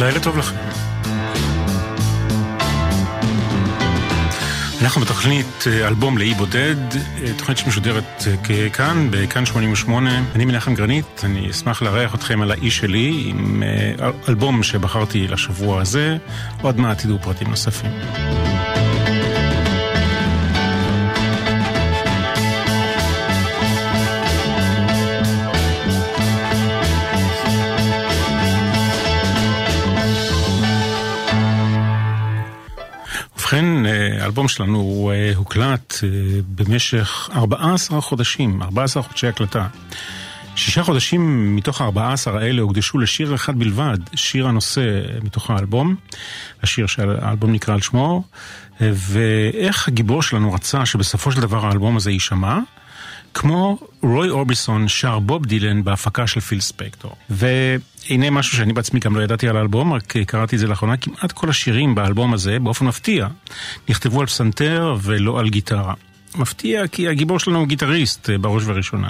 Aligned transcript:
לילה 0.00 0.20
טוב 0.20 0.38
לכם. 0.38 0.56
אנחנו 4.82 5.00
בתוכנית 5.00 5.64
אה, 5.66 5.88
אלבום 5.88 6.18
לאי 6.18 6.34
בודד, 6.34 6.76
אה, 6.94 7.32
תוכנית 7.38 7.58
שמשודרת 7.58 8.24
אה, 8.26 8.70
כאן, 8.70 9.08
בכאן 9.10 9.46
88. 9.46 10.22
אני 10.34 10.44
מנחם 10.44 10.74
גרנית, 10.74 11.24
אני 11.24 11.50
אשמח 11.50 11.82
לארח 11.82 12.14
אתכם 12.14 12.42
על 12.42 12.50
האי 12.50 12.70
שלי 12.70 13.24
עם 13.26 13.62
אלבום 14.28 14.62
שבחרתי 14.62 15.28
לשבוע 15.28 15.80
הזה, 15.80 16.16
עוד 16.62 16.80
מעט 16.80 16.98
תדעו 16.98 17.18
פרטים 17.18 17.48
נוספים. 17.48 17.90
ובכן, 33.46 33.86
אה, 33.86 34.22
האלבום 34.22 34.48
שלנו 34.48 35.10
אה, 35.14 35.32
הוקלט 35.36 35.94
אה, 36.04 36.08
במשך 36.48 37.30
14 37.32 38.00
חודשים, 38.00 38.62
14 38.62 39.02
חודשי 39.02 39.26
הקלטה. 39.26 39.66
שישה 40.56 40.82
חודשים 40.82 41.56
מתוך 41.56 41.80
ה-14 41.80 42.30
האלה 42.30 42.62
הוקדשו 42.62 42.98
לשיר 42.98 43.34
אחד 43.34 43.58
בלבד, 43.58 43.98
שיר 44.14 44.48
הנושא 44.48 44.82
מתוך 45.22 45.50
האלבום, 45.50 45.94
השיר 46.62 46.86
שהאלבום 46.86 47.52
נקרא 47.52 47.74
על 47.74 47.80
שמו, 47.80 48.22
ואיך 48.80 49.88
הגיבור 49.88 50.22
שלנו 50.22 50.52
רצה 50.52 50.86
שבסופו 50.86 51.32
של 51.32 51.40
דבר 51.40 51.66
האלבום 51.66 51.96
הזה 51.96 52.10
יישמע. 52.10 52.58
כמו 53.38 53.78
רוי 54.02 54.28
אורביסון 54.28 54.88
שר 54.88 55.18
בוב 55.18 55.46
דילן 55.46 55.84
בהפקה 55.84 56.26
של 56.26 56.40
פיל 56.40 56.60
ספקטור. 56.60 57.12
והנה 57.30 58.30
משהו 58.30 58.56
שאני 58.56 58.72
בעצמי 58.72 59.00
גם 59.00 59.16
לא 59.16 59.22
ידעתי 59.22 59.48
על 59.48 59.56
האלבום, 59.56 59.92
רק 59.92 60.16
קראתי 60.26 60.56
את 60.56 60.60
זה 60.60 60.66
לאחרונה, 60.66 60.96
כמעט 60.96 61.32
כל 61.32 61.48
השירים 61.48 61.94
באלבום 61.94 62.34
הזה, 62.34 62.58
באופן 62.58 62.86
מפתיע, 62.86 63.28
נכתבו 63.88 64.20
על 64.20 64.26
פסנתר 64.26 64.96
ולא 65.02 65.40
על 65.40 65.48
גיטרה. 65.48 65.94
מפתיע 66.34 66.86
כי 66.86 67.08
הגיבור 67.08 67.38
שלנו 67.38 67.58
הוא 67.58 67.66
גיטריסט 67.66 68.30
אה, 68.30 68.38
בראש 68.38 68.62
ובראשונה. 68.62 69.08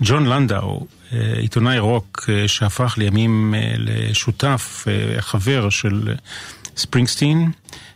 ג'ון 0.00 0.26
לנדאו, 0.26 0.86
אה, 1.12 1.18
עיתונאי 1.36 1.78
רוק 1.78 2.24
אה, 2.28 2.48
שהפך 2.48 2.94
לימים 2.98 3.54
לשותף, 3.78 4.86
חבר 5.20 5.70
של 5.70 6.14
ספרינגסטין, 6.76 7.50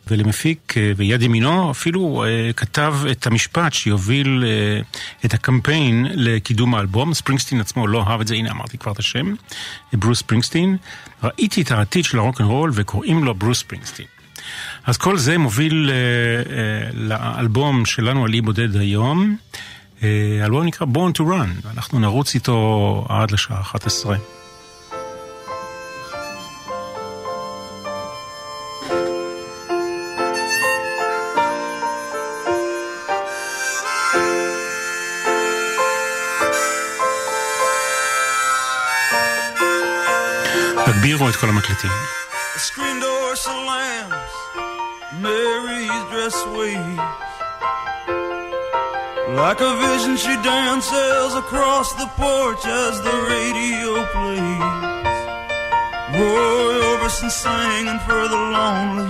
ולמפיק 0.08 0.74
אה, 0.76 0.92
ויד 0.96 1.22
ימינו 1.22 1.70
אפילו 1.70 2.24
אה, 2.24 2.52
כתב 2.52 2.94
את 3.10 3.26
המשפט 3.26 3.72
שיוביל 3.72 4.44
אה, 4.46 4.80
את 5.24 5.34
הקמפיין 5.34 6.06
לקידום 6.10 6.74
האלבום. 6.74 7.14
ספרינגסטין 7.14 7.60
עצמו 7.60 7.86
לא 7.86 8.04
אהב 8.06 8.20
את 8.20 8.26
זה, 8.26 8.34
הנה 8.34 8.50
אמרתי 8.50 8.78
כבר 8.78 8.92
את 8.92 8.98
השם, 8.98 9.34
ברוס 9.92 10.18
ספרינגסטין. 10.18 10.76
ראיתי 11.22 11.62
את 11.62 11.70
העתיד 11.70 12.04
של 12.04 12.18
הרוקנרול 12.18 12.70
וקוראים 12.74 13.24
לו 13.24 13.34
ברוס 13.34 13.58
ספרינגסטין. 13.58 14.06
אז 14.86 14.96
כל 14.96 15.18
זה 15.18 15.38
מוביל 15.38 15.90
לאלבום 16.94 17.86
שלנו 17.86 18.24
על 18.24 18.34
אי 18.34 18.40
בודד 18.40 18.76
היום. 18.76 19.36
האלבום 20.42 20.64
נקרא 20.64 20.86
Born 20.86 21.18
to 21.18 21.20
Run, 21.20 21.66
ואנחנו 21.66 22.00
נרוץ 22.00 22.34
איתו 22.34 23.06
עד 23.08 23.30
לשעה 23.30 23.60
11. 23.60 24.16
תגבירו 41.07 41.29
את 41.29 41.35
כל 41.35 41.49
המקלטים. 41.49 41.91
screen 42.57 42.99
door 42.99 43.35
slams, 43.45 44.31
Mary's 45.25 46.03
dress 46.11 46.37
waves. 46.55 47.23
Like 49.41 49.59
a 49.69 49.73
vision 49.85 50.13
she 50.23 50.35
dances 50.51 51.31
across 51.43 51.87
the 52.01 52.07
porch 52.21 52.63
as 52.83 52.93
the 53.07 53.15
radio 53.33 53.91
plays. 54.13 55.17
Roy 56.17 56.73
Orbison 56.89 57.31
singing 57.43 57.99
for 58.05 58.23
the 58.33 58.41
lonely. 58.55 59.09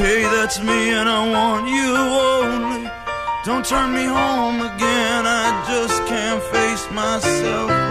Hey, 0.00 0.20
that's 0.34 0.58
me 0.68 0.80
and 0.98 1.08
I 1.18 1.20
want 1.36 1.64
you 1.76 1.90
only. 2.34 2.84
Don't 3.46 3.64
turn 3.72 3.88
me 3.98 4.06
home 4.18 4.58
again, 4.70 5.22
I 5.42 5.46
just 5.70 5.98
can't 6.10 6.42
face 6.54 6.84
myself 7.02 7.83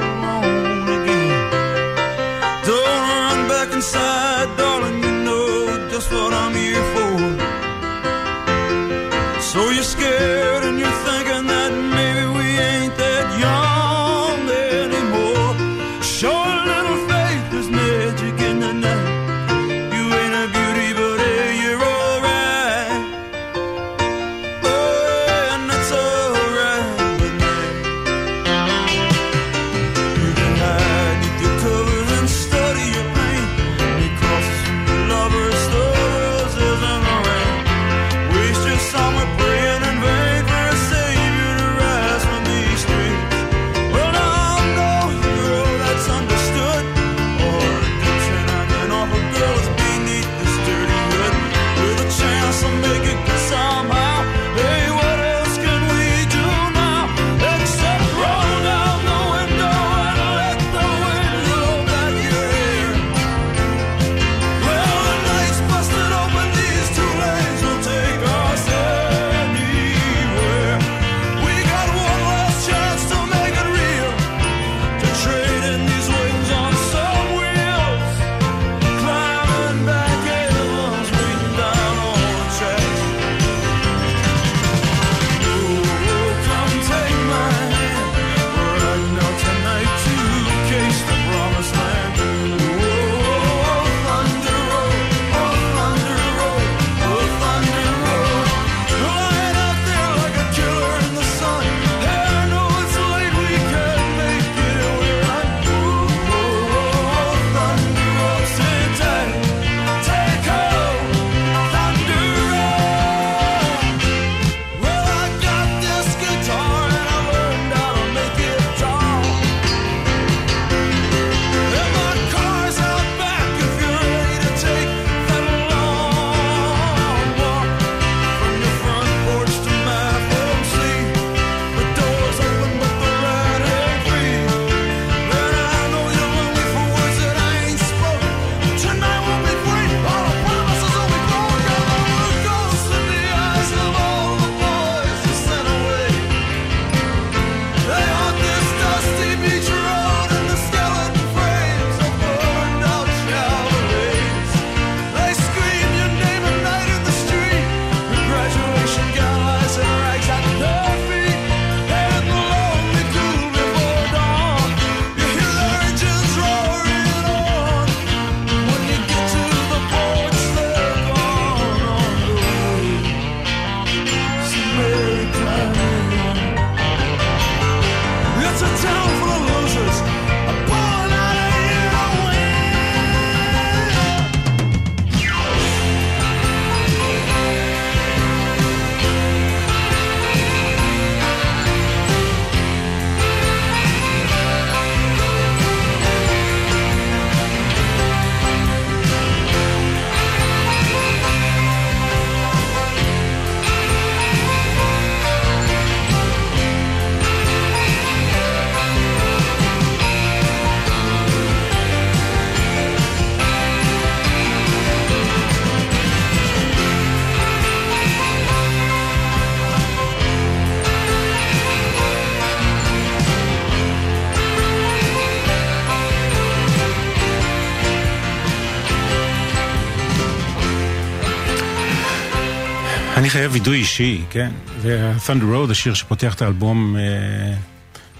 חייב 233.34 233.52
וידוי 233.52 233.78
אישי, 233.78 234.24
כן. 234.30 234.52
ו-Thunder 234.80 235.68
Road, 235.68 235.70
השיר 235.70 235.94
שפותח 235.94 236.34
את 236.34 236.42
האלבום, 236.42 236.96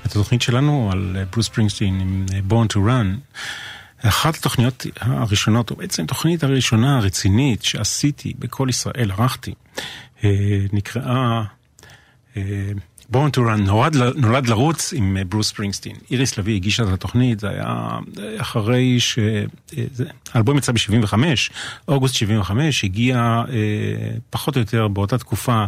את 0.06 0.11
התוכנית 0.11 0.43
שלנו 0.43 0.90
על 0.93 1.16
ברוס 1.32 1.49
פרינגסטין 1.49 2.00
עם 2.00 2.26
Born 2.50 2.75
to 2.75 2.76
Run. 2.76 3.38
אחת 4.08 4.34
התוכניות 4.37 4.87
הראשונות, 5.00 5.70
או 5.70 5.76
בעצם 5.76 6.05
התוכנית 6.05 6.44
הראשונה 6.44 6.96
הרצינית 6.96 7.62
שעשיתי 7.62 8.32
בכל 8.38 8.66
ישראל, 8.70 9.11
ערכתי, 9.11 9.55
נקראה 10.72 11.43
בורן 13.08 13.30
טו 13.30 13.42
רן 13.42 13.64
נולד, 14.16 14.46
לרוץ 14.48 14.92
עם 14.96 15.16
אה, 15.16 15.24
ברוס 15.24 15.48
ספרינגסטין. 15.48 15.96
איריס 16.10 16.38
לביא 16.38 16.54
הגישה 16.54 16.82
את 16.82 16.88
התוכנית, 16.88 17.40
זה 17.40 17.48
היה 17.48 17.98
אחרי 18.38 19.00
ש... 19.00 19.18
אה, 19.18 19.44
האלבום 20.32 20.58
יצא 20.58 20.72
ב-75, 20.72 21.14
אוגוסט 21.88 22.14
75, 22.14 22.84
הגיע 22.84 23.16
אה, 23.48 24.16
פחות 24.30 24.56
או 24.56 24.60
יותר 24.60 24.88
באותה 24.88 25.18
תקופה 25.18 25.64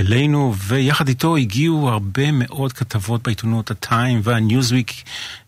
אלינו, 0.00 0.54
ויחד 0.56 1.08
איתו 1.08 1.36
הגיעו 1.36 1.88
הרבה 1.88 2.32
מאוד 2.32 2.72
כתבות 2.72 3.22
בעיתונות, 3.22 3.70
הטיים 3.70 4.20
והניוזוויק 4.22 4.92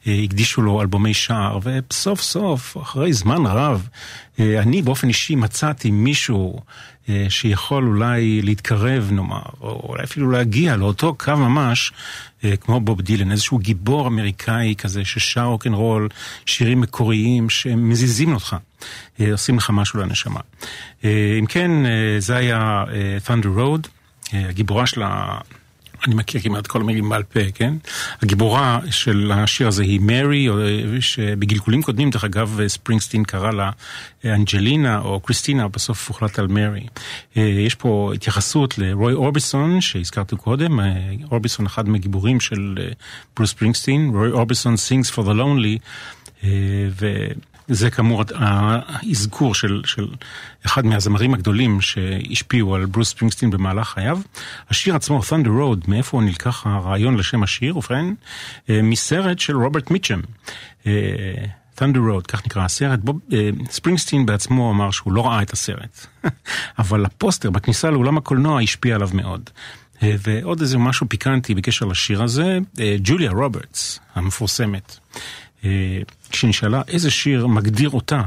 הקדישו 0.06 0.62
לו 0.62 0.80
אלבומי 0.80 1.14
שער, 1.14 1.58
וסוף 1.62 2.20
סוף, 2.20 2.76
אחרי 2.82 3.12
זמן 3.12 3.46
רב, 3.46 3.88
אני 4.38 4.82
באופן 4.82 5.08
אישי 5.08 5.34
מצאתי 5.34 5.90
מישהו 5.90 6.60
אה, 7.08 7.26
שיכול 7.28 7.86
אולי 7.86 8.42
להתקרב 8.42 9.08
נאמר, 9.12 9.42
או 9.60 9.88
אולי 9.88 10.04
אפילו 10.04 10.30
להגיע 10.30 10.76
לאותו 10.76 11.14
קו 11.14 11.36
ממש, 11.36 11.92
אה, 12.44 12.56
כמו 12.56 12.80
בוב 12.80 13.00
דילן, 13.00 13.30
איזשהו 13.30 13.58
גיבור 13.58 14.08
אמריקאי 14.08 14.74
כזה 14.78 15.04
ששר 15.04 15.44
רוקנרול, 15.44 16.08
שירים 16.46 16.80
מקוריים 16.80 17.50
שמזיזים 17.50 18.34
אותך, 18.34 18.56
אה, 19.20 19.32
עושים 19.32 19.56
לך 19.56 19.70
משהו 19.70 20.00
לנשמה. 20.00 20.40
אם 21.38 21.46
כן, 21.48 21.70
זה 22.18 22.36
היה 22.36 22.84
Thunder 23.26 23.58
Road, 23.58 23.88
הגיבורה 24.34 24.86
של 24.86 25.02
ה... 25.02 25.38
אני 26.06 26.14
מכיר 26.14 26.40
כמעט 26.40 26.66
כל 26.66 26.80
המילים 26.80 27.08
בעל 27.08 27.22
פה, 27.22 27.40
כן? 27.54 27.74
הגיבורה 28.22 28.78
של 28.90 29.32
השיר 29.34 29.68
הזה 29.68 29.82
היא 29.82 30.00
מרי, 30.00 30.48
שבגלגולים 31.00 31.82
קודמים, 31.82 32.10
דרך 32.10 32.24
אגב, 32.24 32.60
ספרינגסטין 32.66 33.24
קרא 33.24 33.50
לה 33.50 33.70
אנג'לינה 34.24 34.98
או 34.98 35.20
קריסטינה, 35.20 35.68
בסוף 35.68 36.08
הוחלט 36.08 36.38
על 36.38 36.46
מרי. 36.46 36.86
אה, 37.36 37.42
יש 37.42 37.74
פה 37.74 38.12
התייחסות 38.14 38.78
לרוי 38.78 39.12
אורביסון, 39.12 39.80
שהזכרתי 39.80 40.36
קודם, 40.36 40.80
אה, 40.80 40.86
אורביסון 41.30 41.66
אחד 41.66 41.88
מהגיבורים 41.88 42.40
של 42.40 42.74
אה, 42.80 42.88
ברוס 43.36 43.50
ספרינגסטין, 43.50 44.10
רוי 44.14 44.30
אורביסון 44.30 44.74
sings 44.74 45.14
for 45.14 45.22
the 45.22 45.34
lonely, 45.34 45.78
ו... 47.00 47.26
זה 47.68 47.90
כאמור 47.90 48.22
האזכור 48.34 49.54
של, 49.54 49.82
של 49.84 50.08
אחד 50.66 50.86
מהזמרים 50.86 51.34
הגדולים 51.34 51.80
שהשפיעו 51.80 52.74
על 52.74 52.86
ברוס 52.86 53.10
ספרינגסטין 53.10 53.50
במהלך 53.50 53.88
חייו. 53.88 54.20
השיר 54.70 54.96
עצמו, 54.96 55.20
Thunder 55.20 55.46
Road, 55.46 55.90
מאיפה 55.90 56.20
נלקח 56.20 56.66
הרעיון 56.66 57.16
לשם 57.16 57.42
השיר? 57.42 57.76
ובכן, 57.76 58.06
אה, 58.70 58.82
מסרט 58.82 59.38
של 59.38 59.56
רוברט 59.56 59.90
מיצ'ם. 59.90 60.20
אה, 60.86 60.92
Thunder 61.78 61.80
Road, 62.10 62.26
כך 62.28 62.46
נקרא 62.46 62.64
הסרט. 62.64 62.98
בוב, 62.98 63.20
אה, 63.32 63.50
ספרינגסטין 63.70 64.26
בעצמו 64.26 64.70
אמר 64.70 64.90
שהוא 64.90 65.12
לא 65.12 65.26
ראה 65.26 65.42
את 65.42 65.52
הסרט, 65.52 66.06
אבל 66.78 67.04
הפוסטר 67.04 67.50
בכניסה 67.50 67.90
לאולם 67.90 68.18
הקולנוע 68.18 68.60
השפיע 68.60 68.94
עליו 68.94 69.10
מאוד. 69.14 69.50
ועוד 70.02 70.60
איזה 70.60 70.78
משהו 70.78 71.08
פיקנטי 71.08 71.54
בקשר 71.54 71.86
לשיר 71.86 72.22
הזה, 72.22 72.58
ג'וליה 73.02 73.30
רוברטס 73.30 74.00
המפורסמת. 74.14 74.98
כשנשאלה 76.30 76.82
איזה 76.88 77.10
שיר 77.10 77.46
מגדיר 77.46 77.90
אותה 77.90 78.22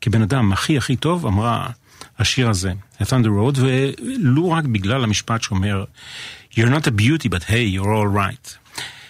כבן 0.00 0.22
אדם 0.22 0.52
הכי 0.52 0.76
הכי 0.76 0.96
טוב, 0.96 1.26
אמרה 1.26 1.68
השיר 2.18 2.48
הזה, 2.48 2.72
A 3.00 3.04
Thunder 3.04 3.26
Road, 3.26 3.58
ולו 3.58 4.50
רק 4.50 4.64
בגלל 4.64 5.04
המשפט 5.04 5.42
שאומר 5.42 5.84
You're 6.52 6.70
not 6.70 6.86
a 6.86 6.90
beauty 6.90 7.28
but 7.28 7.44
hey, 7.44 7.76
you're 7.76 7.94
all 7.94 8.16
right. 8.16 8.60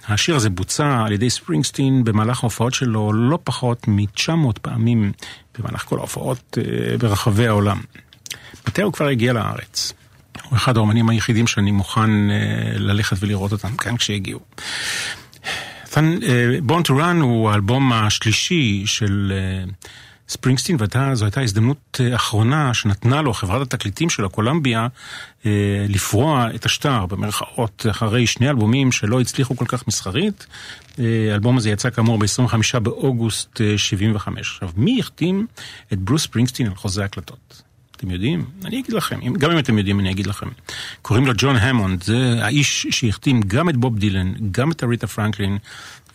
השיר 0.08 0.36
הזה 0.36 0.50
בוצע 0.50 1.02
על 1.06 1.12
ידי 1.12 1.30
ספרינגסטין 1.30 2.04
במהלך 2.04 2.44
ההופעות 2.44 2.74
שלו 2.74 3.12
לא 3.12 3.38
פחות 3.44 3.88
מ-900 3.88 4.58
פעמים 4.62 5.12
במהלך 5.58 5.84
כל 5.84 5.98
ההופעות 5.98 6.58
uh, 6.58 6.62
ברחבי 6.98 7.46
העולם. 7.46 7.80
מתי 8.68 8.82
הוא 8.82 8.92
כבר 8.92 9.06
הגיע 9.06 9.32
לארץ? 9.32 9.92
הוא 10.48 10.56
אחד 10.56 10.76
האומנים 10.76 11.08
היחידים 11.08 11.46
שאני 11.46 11.70
מוכן 11.70 12.30
uh, 12.30 12.78
ללכת 12.78 13.16
ולראות 13.20 13.52
אותם 13.52 13.76
כאן 13.76 13.96
כשהגיעו. 13.96 14.40
בורן 16.62 16.82
טו 16.82 16.96
רן 16.96 17.20
הוא 17.20 17.50
האלבום 17.50 17.92
השלישי 17.92 18.82
של 18.86 19.32
ספרינגסטין, 20.30 20.76
uh, 20.76 20.96
וזו 21.12 21.24
הייתה 21.24 21.40
הזדמנות 21.40 22.00
uh, 22.00 22.14
אחרונה 22.16 22.74
שנתנה 22.74 23.22
לו 23.22 23.32
חברת 23.32 23.62
התקליטים 23.62 24.10
של 24.10 24.24
הקולמביה 24.24 24.86
uh, 25.42 25.46
לפרוע 25.88 26.46
את 26.54 26.66
השטר, 26.66 27.06
במרכאות, 27.06 27.86
אחרי 27.90 28.26
שני 28.26 28.50
אלבומים 28.50 28.92
שלא 28.92 29.20
הצליחו 29.20 29.56
כל 29.56 29.64
כך 29.68 29.88
מסחרית. 29.88 30.46
האלבום 30.98 31.56
הזה 31.56 31.70
יצא 31.70 31.90
כאמור 31.90 32.18
ב-25 32.18 32.78
באוגוסט 32.78 33.60
75. 33.76 34.52
עכשיו, 34.52 34.70
מי 34.76 35.00
החתים 35.00 35.46
את 35.92 35.98
ברוס 35.98 36.22
ספרינגסטין 36.22 36.66
על 36.66 36.74
חוזה 36.74 37.04
הקלטות? 37.04 37.62
אתם 38.00 38.10
יודעים? 38.10 38.44
אני 38.64 38.80
אגיד 38.80 38.92
לכם, 38.92 39.20
גם 39.38 39.50
אם 39.50 39.58
אתם 39.58 39.78
יודעים 39.78 40.00
אני 40.00 40.10
אגיד 40.10 40.26
לכם. 40.26 40.46
קוראים 41.02 41.26
לו 41.26 41.32
ג'ון 41.36 41.56
המונד, 41.56 42.02
זה 42.02 42.38
האיש 42.42 42.86
שהחתים 42.90 43.40
גם 43.46 43.68
את 43.68 43.76
בוב 43.76 43.98
דילן, 43.98 44.32
גם 44.50 44.72
את 44.72 44.84
אריתה 44.84 45.06
פרנקלין 45.06 45.58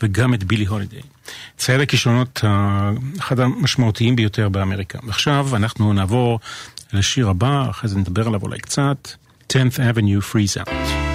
וגם 0.02 0.34
את 0.34 0.44
בילי 0.44 0.66
הולידיי. 0.66 1.02
צייר 1.58 1.82
הכישרונות 1.82 2.42
אחד 3.20 3.40
המשמעותיים 3.40 4.16
ביותר 4.16 4.50
באמריקה. 4.50 5.00
ועכשיו 5.04 5.56
אנחנו 5.56 5.94
נעבור 5.94 6.40
לשיר 6.94 7.30
הבא, 7.30 7.70
אחרי 7.70 7.90
זה 7.90 7.98
נדבר 7.98 8.28
עליו 8.28 8.42
אולי 8.42 8.60
קצת, 8.60 9.10
10th 9.52 9.78
Avenue 9.78 10.34
Freeze 10.34 10.68
Out. 10.68 11.15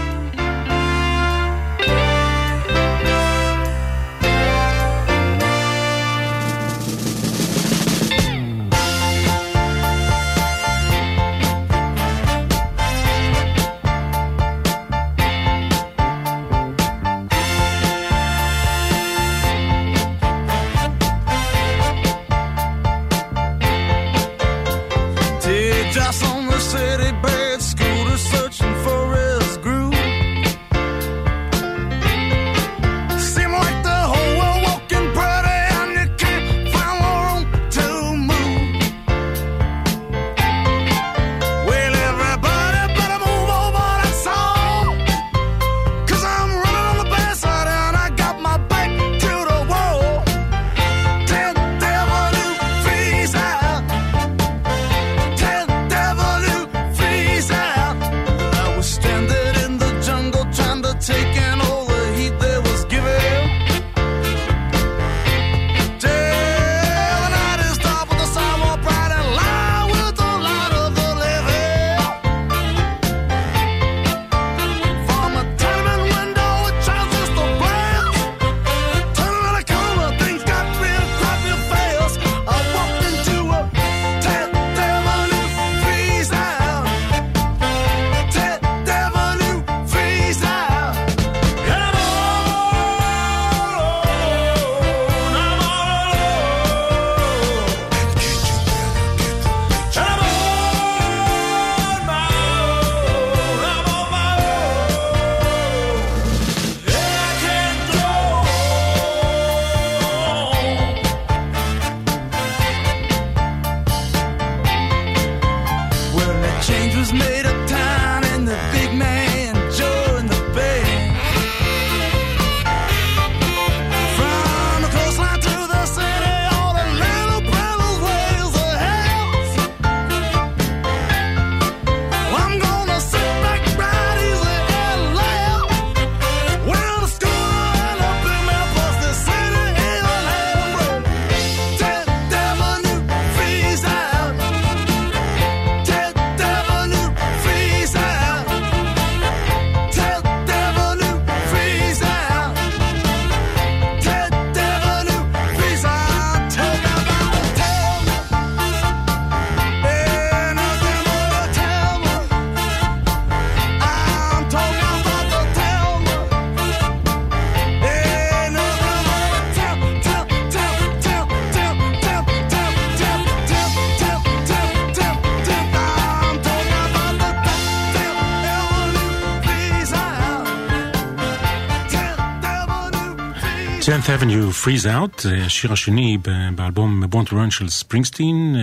10th 183.90 184.22
Avenue 184.22 184.64
Freeze 184.64 184.86
Out, 184.86 185.22
זה 185.22 185.44
השיר 185.46 185.72
השני 185.72 186.18
באלבום 186.54 187.04
Born 187.04 187.28
to 187.28 187.32
Run 187.32 187.50
של 187.50 187.68
ספרינגסטין. 187.68 188.56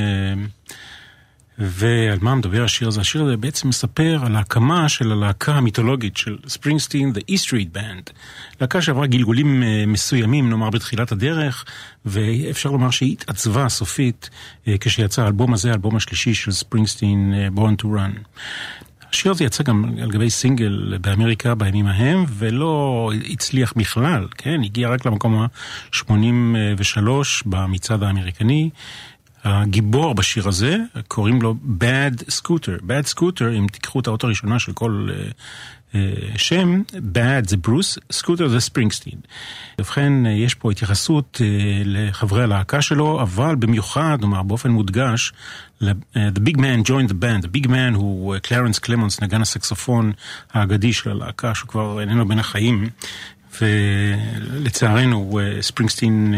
ועל 1.59 2.17
מה 2.21 2.35
מדבר 2.35 2.63
השיר 2.63 2.87
הזה? 2.87 3.01
השיר 3.01 3.23
הזה 3.23 3.37
בעצם 3.37 3.67
מספר 3.69 4.19
על 4.25 4.35
ההקמה 4.35 4.89
של 4.89 5.11
הלהקה 5.11 5.53
המיתולוגית 5.53 6.17
של 6.17 6.37
ספרינגסטין, 6.47 7.13
The 7.15 7.19
E 7.31 7.35
Street 7.45 7.77
Band. 7.77 8.11
להקה 8.61 8.81
שעברה 8.81 9.07
גלגולים 9.07 9.63
מסוימים, 9.87 10.49
נאמר 10.49 10.69
בתחילת 10.69 11.11
הדרך, 11.11 11.65
ואפשר 12.05 12.71
לומר 12.71 12.89
שהיא 12.89 13.11
התעצבה 13.11 13.69
סופית 13.69 14.29
כשיצא 14.79 15.21
האלבום 15.21 15.53
הזה, 15.53 15.71
האלבום 15.71 15.95
השלישי 15.95 16.33
של 16.33 16.51
ספרינגסטין, 16.51 17.33
Born 17.55 17.81
to 17.81 17.85
Run. 17.85 18.39
השיר 19.11 19.31
הזה 19.31 19.43
יצא 19.43 19.63
גם 19.63 19.85
על 20.01 20.11
גבי 20.11 20.29
סינגל 20.29 20.97
באמריקה 21.01 21.55
בימים 21.55 21.87
ההם, 21.87 22.25
ולא 22.29 23.11
הצליח 23.29 23.73
בכלל, 23.77 24.27
כן? 24.37 24.61
הגיע 24.63 24.89
רק 24.89 25.05
למקום 25.05 25.35
ה-83 25.35 27.07
במצעד 27.45 28.03
האמריקני. 28.03 28.69
הגיבור 29.43 30.15
בשיר 30.15 30.47
הזה, 30.47 30.77
קוראים 31.07 31.41
לו 31.41 31.55
Bad 31.79 32.21
Scooter. 32.21 32.81
Bad 32.81 33.13
Scooter, 33.15 33.57
אם 33.57 33.67
תיקחו 33.71 33.99
את 33.99 34.07
האוטו 34.07 34.27
הראשונה 34.27 34.59
של 34.59 34.73
כל 34.73 35.07
uh, 35.09 35.93
uh, 35.93 35.97
שם, 36.37 36.81
Bad 36.91 37.49
זה 37.49 37.57
ברוס, 37.57 37.97
Scooter 38.13 38.47
זה 38.47 38.59
ספרינגסטין. 38.59 39.19
ובכן, 39.81 40.25
יש 40.25 40.55
פה 40.55 40.71
התייחסות 40.71 41.41
לחברי 41.85 42.43
הלהקה 42.43 42.81
שלו, 42.81 43.21
אבל 43.21 43.55
במיוחד, 43.55 44.17
נאמר 44.21 44.43
באופן 44.43 44.71
מודגש, 44.71 45.33
The 45.81 46.41
Big 46.43 46.57
Man 46.57 46.83
joined 46.83 47.09
the 47.09 47.13
band. 47.13 47.43
The 47.43 47.57
Big 47.57 47.67
Man 47.67 47.95
הוא 47.95 48.37
קלרנס 48.37 48.79
קלמונס, 48.79 49.21
נגן 49.21 49.41
הסקסופון 49.41 50.11
האגדי 50.53 50.93
של 50.93 51.09
הלהקה, 51.09 51.55
שהוא 51.55 51.69
כבר 51.69 52.01
איננו 52.01 52.27
בין 52.27 52.39
החיים. 52.39 52.89
ולצערנו 53.61 55.39
ספרינגסטין 55.61 56.33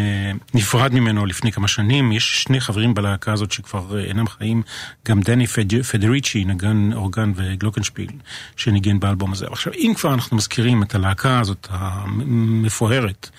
נפרד 0.54 0.94
ממנו 0.94 1.26
לפני 1.26 1.52
כמה 1.52 1.68
שנים. 1.68 2.12
יש 2.12 2.44
שני 2.44 2.62
חברים 2.62 2.94
בלהקה 2.94 3.34
הזאת 3.34 3.52
שכבר 3.52 4.00
אינם 4.00 4.28
חיים, 4.28 4.62
גם 5.08 5.22
דני 5.22 5.48
פדריצ'י, 5.92 6.46
נגן 6.46 6.94
אורגן 6.94 7.32
וגלוקנשפיל, 7.36 8.10
שניגן 8.56 9.00
באלבום 9.00 9.32
הזה. 9.32 9.46
עכשיו, 9.52 9.74
אם 9.74 9.94
כבר 9.96 10.14
אנחנו 10.14 10.38
מזכירים 10.38 10.84
את 10.84 10.96
הלהקה 10.96 11.40
הזאת 11.40 11.68
המפוארת, 11.70 13.30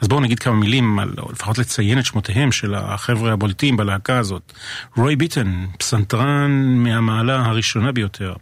אז 0.00 0.08
בואו 0.08 0.20
נגיד 0.20 0.38
כמה 0.38 0.54
מילים, 0.54 0.98
על, 0.98 1.14
או 1.18 1.32
לפחות 1.32 1.58
לציין 1.58 1.98
את 1.98 2.04
שמותיהם 2.04 2.52
של 2.52 2.74
החבר'ה 2.74 3.32
הבולטים 3.32 3.76
בלהקה 3.76 4.18
הזאת. 4.18 4.52
רוי 4.96 5.16
ביטן, 5.16 5.66
פסנתרן 5.78 6.50
מהמעלה 6.76 7.46
הראשונה 7.46 7.92
ביותר. 7.92 8.34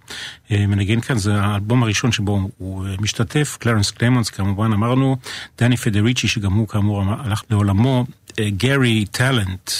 מנגן 0.50 1.00
כאן, 1.00 1.18
זה 1.18 1.40
האלבום 1.40 1.82
הראשון 1.82 2.12
שבו 2.12 2.50
הוא 2.58 2.86
משתתף, 3.00 3.56
קלרנס 3.60 3.90
קלמנס 3.90 4.30
כמובן, 4.30 4.72
אמרנו, 4.72 5.16
דני 5.58 5.76
פדריצ'י 5.76 6.28
שגם 6.28 6.52
הוא 6.52 6.68
כאמור 6.68 7.02
הלך 7.02 7.42
לעולמו, 7.50 8.06
גארי 8.40 9.04
טאלנט, 9.10 9.70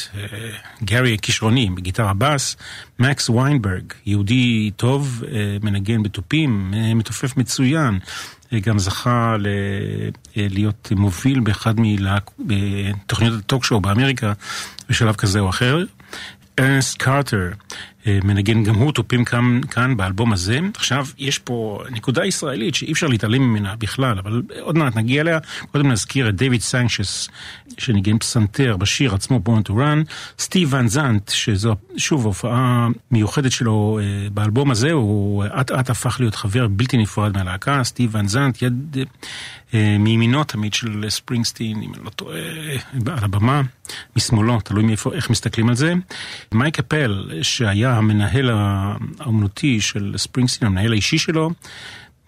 גארי 0.85 1.15
הכישרוני 1.15 1.71
בגיטרה 1.71 2.15
בס, 2.15 2.57
מקס 2.99 3.29
ויינברג, 3.29 3.93
יהודי 4.07 4.71
טוב, 4.77 5.23
מנגן 5.63 6.03
בתופים, 6.03 6.75
מתופף 6.95 7.37
מצוין. 7.37 7.99
גם 8.63 8.79
זכה 8.79 9.37
ל... 9.39 9.47
להיות 10.37 10.93
מוביל 10.97 11.41
באחד 11.41 11.75
מתוכניות 12.39 13.39
ה 13.39 13.44
talk 13.44 13.65
show 13.65 13.81
באמריקה 13.81 14.33
בשלב 14.89 15.15
כזה 15.15 15.41
או 15.41 15.49
אחר. 15.49 15.85
ארנסט 16.59 16.99
קארטר, 17.03 17.51
מנגן 18.25 18.65
גם 18.65 18.75
הוא 18.75 18.93
תופים 18.93 19.25
כאן, 19.25 19.61
כאן 19.71 19.97
באלבום 19.97 20.33
הזה. 20.33 20.61
עכשיו, 20.75 21.07
יש 21.19 21.39
פה 21.39 21.83
נקודה 21.91 22.25
ישראלית 22.25 22.75
שאי 22.75 22.93
אפשר 22.93 23.07
להתעלם 23.07 23.43
ממנה 23.43 23.77
בכלל, 23.77 24.19
אבל 24.19 24.43
עוד 24.61 24.79
מעט 24.79 24.97
נגיע 24.97 25.21
אליה. 25.21 25.39
קודם 25.73 25.93
נזכיר 25.93 26.29
את 26.29 26.37
דיוויד 26.37 26.61
סנשס, 26.61 27.29
שניגן 27.79 28.19
פסנתר 28.19 28.77
בשיר 28.77 29.15
עצמו, 29.15 29.41
Born 29.47 29.69
to 29.69 29.73
Run. 29.73 30.13
סטיב 30.39 30.75
ון 30.75 30.89
זנט, 30.89 31.31
שזו 31.31 31.77
שוב 31.97 32.25
הופעה 32.25 32.89
מיוחדת 33.11 33.53
שלו 33.53 34.01
באלבום 34.33 34.71
הזה, 34.71 34.93
הוא 34.93 35.45
אט 35.61 35.71
אט 35.71 35.91
הפך 35.91 36.17
להיות 36.21 36.35
חבר 36.35 36.69
בלתי 36.69 36.97
נפרד 36.97 37.37
מהלהקה. 37.37 37.85
סטיב 37.85 38.15
ון 38.15 38.29
זנט, 38.29 38.63
יד 38.63 38.97
מימינו 39.99 40.45
תמיד 40.45 40.75
של 40.75 41.05
ספרינגסטין, 41.09 41.83
אם 41.83 41.95
אני 41.95 42.05
לא 42.05 42.11
טועה, 42.11 42.39
על 43.07 43.25
הבמה, 43.25 43.63
משמאלו, 44.17 44.61
תלוי 44.61 44.85
מאיפה, 44.85 45.13
איך 45.13 45.31
מסתכלים 45.31 45.69
על 45.69 45.75
זה. 45.75 45.95
מייק 46.53 46.79
אפל, 46.79 47.31
שהיה 47.43 47.96
המנהל 47.97 48.51
האומנותי 48.51 49.81
של 49.81 50.15
ספרינגסטין, 50.17 50.69
המנהל 50.69 50.93
האישי 50.93 51.19
שלו, 51.19 51.51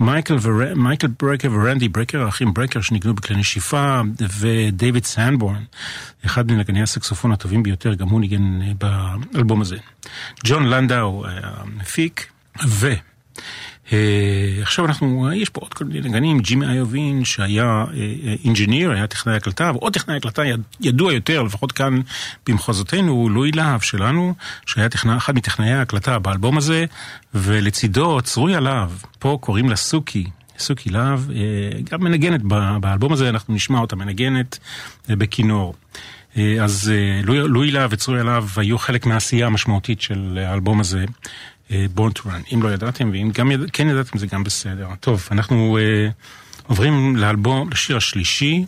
מייקל, 0.00 0.36
ור... 0.40 0.74
מייקל 0.74 1.06
ברקר 1.22 1.48
ורנדי 1.52 1.88
ברקר, 1.88 2.22
האחים 2.22 2.54
ברקר 2.54 2.80
שניגנו 2.80 3.14
בכלי 3.14 3.36
נשיפה, 3.36 4.00
ודייוויד 4.38 5.04
סנבורן, 5.04 5.62
אחד 6.26 6.52
מנגני 6.52 6.82
הסקסופון 6.82 7.32
הטובים 7.32 7.62
ביותר, 7.62 7.94
גם 7.94 8.08
הוא 8.08 8.20
ניגן 8.20 8.60
באלבום 8.78 9.60
הזה. 9.60 9.76
ג'ון 10.44 10.66
לנדאו 10.66 11.24
המפיק, 11.26 12.26
ו... 12.66 12.92
עכשיו 14.62 14.86
אנחנו, 14.86 15.32
יש 15.32 15.48
פה 15.48 15.60
עוד 15.60 15.74
כל 15.74 15.84
מיני 15.84 16.08
נגנים, 16.08 16.40
ג'ימי 16.40 16.66
איובין 16.72 17.24
שהיה 17.24 17.84
אינג'יניר, 18.44 18.90
היה 18.90 19.06
טכנאי 19.06 19.36
הקלטה, 19.36 19.70
ועוד 19.74 19.92
טכנאי 19.92 20.16
הקלטה 20.16 20.42
ידוע 20.80 21.12
יותר, 21.12 21.42
לפחות 21.42 21.72
כאן 21.72 22.00
במחוזותינו, 22.46 23.28
לואי 23.28 23.52
להב 23.52 23.80
שלנו, 23.80 24.34
שהיה 24.66 24.88
טכנא, 24.88 25.16
אחד 25.16 25.34
מטכנאי 25.34 25.72
ההקלטה 25.72 26.18
באלבום 26.18 26.58
הזה, 26.58 26.84
ולצידו 27.34 28.18
צרוי 28.22 28.60
להב, 28.60 28.90
פה 29.18 29.38
קוראים 29.40 29.70
לה 29.70 29.76
סוכי. 29.76 30.24
סוכי 30.58 30.90
להב, 30.90 31.20
גם 31.90 32.04
מנגנת 32.04 32.40
באלבום 32.80 33.12
הזה, 33.12 33.28
אנחנו 33.28 33.54
נשמע 33.54 33.78
אותה 33.78 33.96
מנגנת 33.96 34.58
בכינור. 35.08 35.74
אז 36.62 36.92
לואי 37.24 37.70
להב 37.70 37.90
וצרוי 37.92 38.24
להב 38.24 38.44
היו 38.56 38.78
חלק 38.78 39.06
מהעשייה 39.06 39.46
המשמעותית 39.46 40.00
של 40.00 40.38
האלבום 40.46 40.80
הזה. 40.80 41.04
Born 41.70 42.18
to 42.18 42.20
Run. 42.20 42.54
אם 42.54 42.62
לא 42.62 42.68
ידעתם, 42.68 43.10
ואם 43.12 43.30
גם 43.34 43.52
יד... 43.52 43.60
כן 43.72 43.88
ידעתם 43.88 44.18
זה 44.18 44.26
גם 44.26 44.44
בסדר. 44.44 44.88
טוב, 45.00 45.28
אנחנו 45.30 45.78
uh, 45.78 46.68
עוברים 46.68 47.16
לאלבום, 47.16 47.70
לשיר 47.70 47.96
השלישי, 47.96 48.64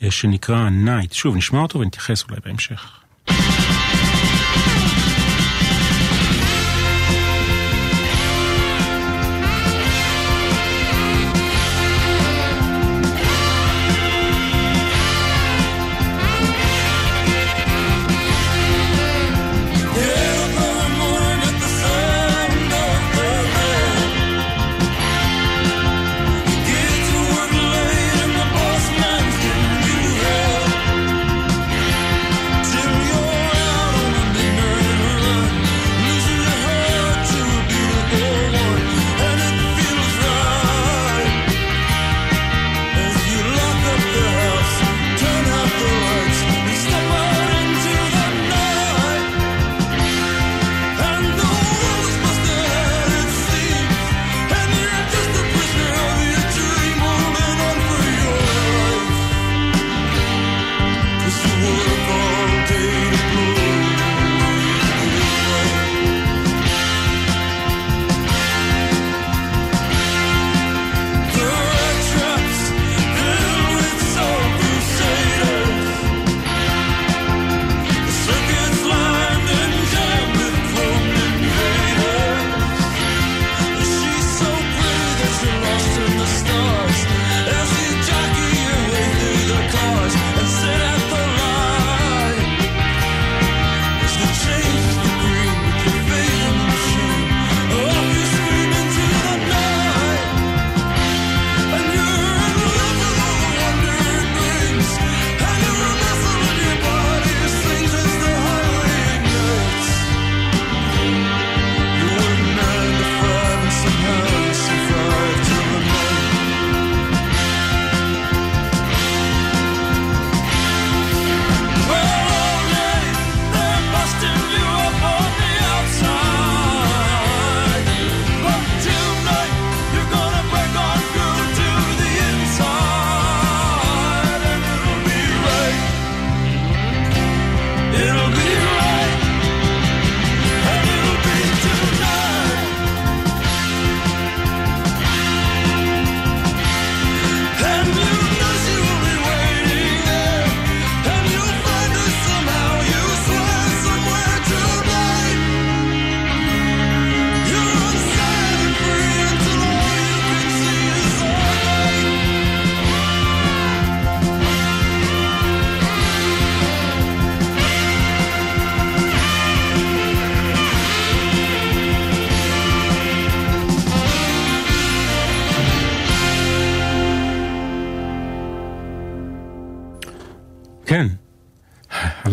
uh, 0.00 0.10
שנקרא 0.10 0.68
Night. 0.84 1.14
שוב, 1.14 1.36
נשמע 1.36 1.60
אותו 1.60 1.78
ונתייחס 1.78 2.24
אולי 2.24 2.40
בהמשך. 2.44 2.99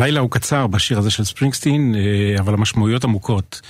הלילה 0.07 0.19
הוא 0.19 0.31
קצר 0.31 0.67
בשיר 0.67 0.97
הזה 0.97 1.11
של 1.11 1.23
ספרינגסטין, 1.23 1.95
אה, 1.95 2.39
אבל 2.39 2.53
המשמעויות 2.53 3.03
עמוקות. 3.03 3.61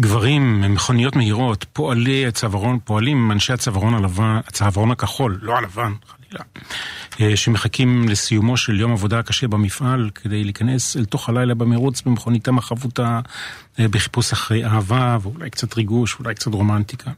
גברים, 0.00 0.74
מכוניות 0.74 1.16
מהירות, 1.16 1.66
פועלי 1.72 2.26
הצווארון, 2.26 2.78
פועלים 2.84 3.32
אנשי 3.32 3.52
הצווארון 3.52 3.94
הלבן, 3.94 4.40
הצווארון 4.46 4.90
הכחול, 4.90 5.38
לא 5.42 5.56
הלבן, 5.56 5.92
חלילה, 6.08 6.44
אה, 7.20 7.36
שמחכים 7.36 8.08
לסיומו 8.08 8.56
של 8.56 8.80
יום 8.80 8.92
עבודה 8.92 9.22
קשה 9.22 9.48
במפעל 9.48 10.10
כדי 10.14 10.44
להיכנס 10.44 10.96
אל 10.96 11.04
תוך 11.04 11.28
הלילה 11.28 11.54
במרוץ 11.54 12.02
במכוניתם 12.02 12.58
החבוטה 12.58 13.20
אה, 13.80 13.88
בחיפוש 13.88 14.32
אחרי 14.32 14.64
אהבה 14.64 15.18
ואולי 15.22 15.50
קצת 15.50 15.76
ריגוש, 15.76 16.16
אולי 16.18 16.34
קצת 16.34 16.54
רומנטיקה. 16.54 17.10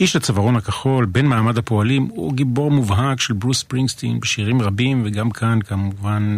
איש 0.00 0.16
הצווארון 0.16 0.56
הכחול, 0.56 1.06
בן 1.06 1.26
מעמד 1.26 1.58
הפועלים, 1.58 2.08
הוא 2.10 2.34
גיבור 2.34 2.70
מובהק 2.70 3.20
של 3.20 3.34
ברוס 3.34 3.60
ספרינגסטין 3.60 4.20
בשירים 4.20 4.62
רבים 4.62 5.02
וגם 5.04 5.30
כאן 5.30 5.58
כמובן 5.62 6.36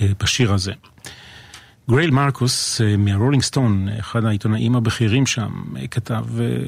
בשיר 0.00 0.52
הזה. 0.52 0.72
גרייל 1.90 2.10
מרקוס 2.10 2.80
אה, 2.80 2.96
מהרולינג 2.96 3.42
סטון, 3.42 3.88
אחד 3.98 4.24
העיתונאים 4.24 4.76
הבכירים 4.76 5.26
שם, 5.26 5.50
אה, 5.76 5.86
כתב 5.86 6.24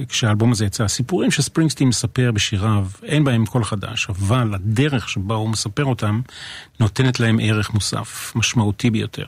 כשהאלבום 0.08 0.52
הזה 0.52 0.64
יצא, 0.64 0.88
סיפורים 0.88 1.30
שספרינגסטין 1.30 1.88
מספר 1.88 2.30
בשיריו, 2.32 2.86
אין 3.02 3.24
בהם 3.24 3.46
קול 3.46 3.64
חדש, 3.64 4.06
אבל 4.10 4.54
הדרך 4.54 5.08
שבה 5.08 5.34
הוא 5.34 5.48
מספר 5.48 5.84
אותם 5.84 6.20
נותנת 6.80 7.20
להם 7.20 7.38
ערך 7.42 7.74
מוסף, 7.74 8.32
משמעותי 8.34 8.90
ביותר. 8.90 9.24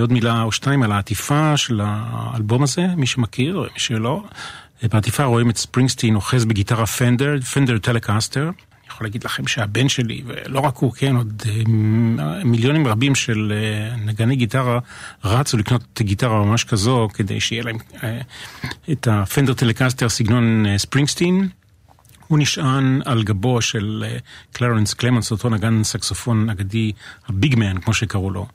עוד 0.00 0.12
מילה 0.12 0.42
או 0.42 0.52
שתיים 0.52 0.82
על 0.82 0.92
העטיפה 0.92 1.56
של 1.56 1.80
האלבום 1.84 2.62
הזה, 2.62 2.86
מי 2.96 3.06
שמכיר, 3.06 3.60
מי 3.72 3.80
שלא. 3.80 4.22
בעטיפה 4.82 5.24
רואים 5.24 5.50
את 5.50 5.56
ספרינגסטין 5.56 6.14
אוחז 6.14 6.44
בגיטרה 6.44 6.86
פנדר, 6.86 7.40
פנדר 7.40 7.78
טלקאסטר. 7.78 8.50
יכול 8.90 9.06
להגיד 9.06 9.24
לכם 9.24 9.46
שהבן 9.46 9.88
שלי, 9.88 10.22
ולא 10.26 10.60
רק 10.60 10.76
הוא, 10.76 10.92
כן, 10.92 11.16
עוד 11.16 11.42
אה, 11.48 12.44
מיליונים 12.44 12.86
רבים 12.86 13.14
של 13.14 13.52
אה, 13.52 13.96
נגני 13.96 14.36
גיטרה 14.36 14.78
רצו 15.24 15.56
לקנות 15.56 16.00
גיטרה 16.02 16.44
ממש 16.44 16.64
כזו, 16.64 17.08
כדי 17.14 17.40
שיהיה 17.40 17.62
להם 17.62 17.76
אה, 18.02 18.20
את 18.92 19.08
הפנדר 19.10 19.54
טלקסטר 19.54 20.08
סגנון 20.08 20.64
ספרינגסטין. 20.76 21.48
הוא 22.26 22.38
נשען 22.38 23.00
על 23.04 23.22
גבו 23.22 23.62
של 23.62 24.04
קלרנס 24.52 24.94
קלמנס, 24.94 25.30
אותו 25.30 25.48
נגן 25.48 25.84
סקסופון 25.84 26.50
אגדי, 26.50 26.92
ה 27.28 27.35
Big 27.35 27.54
Man, 27.58 27.80
כמו 27.80 27.94
שקראו 27.94 28.30
לו, 28.30 28.46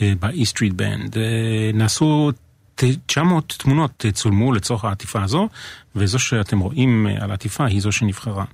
באי 0.00 0.46
סטריט 0.46 0.72
בנד. 0.72 1.16
נעשו 1.74 2.32
900 3.06 3.54
תמונות 3.58 4.04
צולמו 4.12 4.52
לצורך 4.52 4.84
העטיפה 4.84 5.22
הזו, 5.22 5.48
וזו 5.96 6.18
שאתם 6.18 6.58
רואים 6.58 7.06
אה, 7.06 7.24
על 7.24 7.30
העטיפה 7.30 7.66
היא 7.66 7.80
זו 7.80 7.92
שנבחרה. 7.92 8.44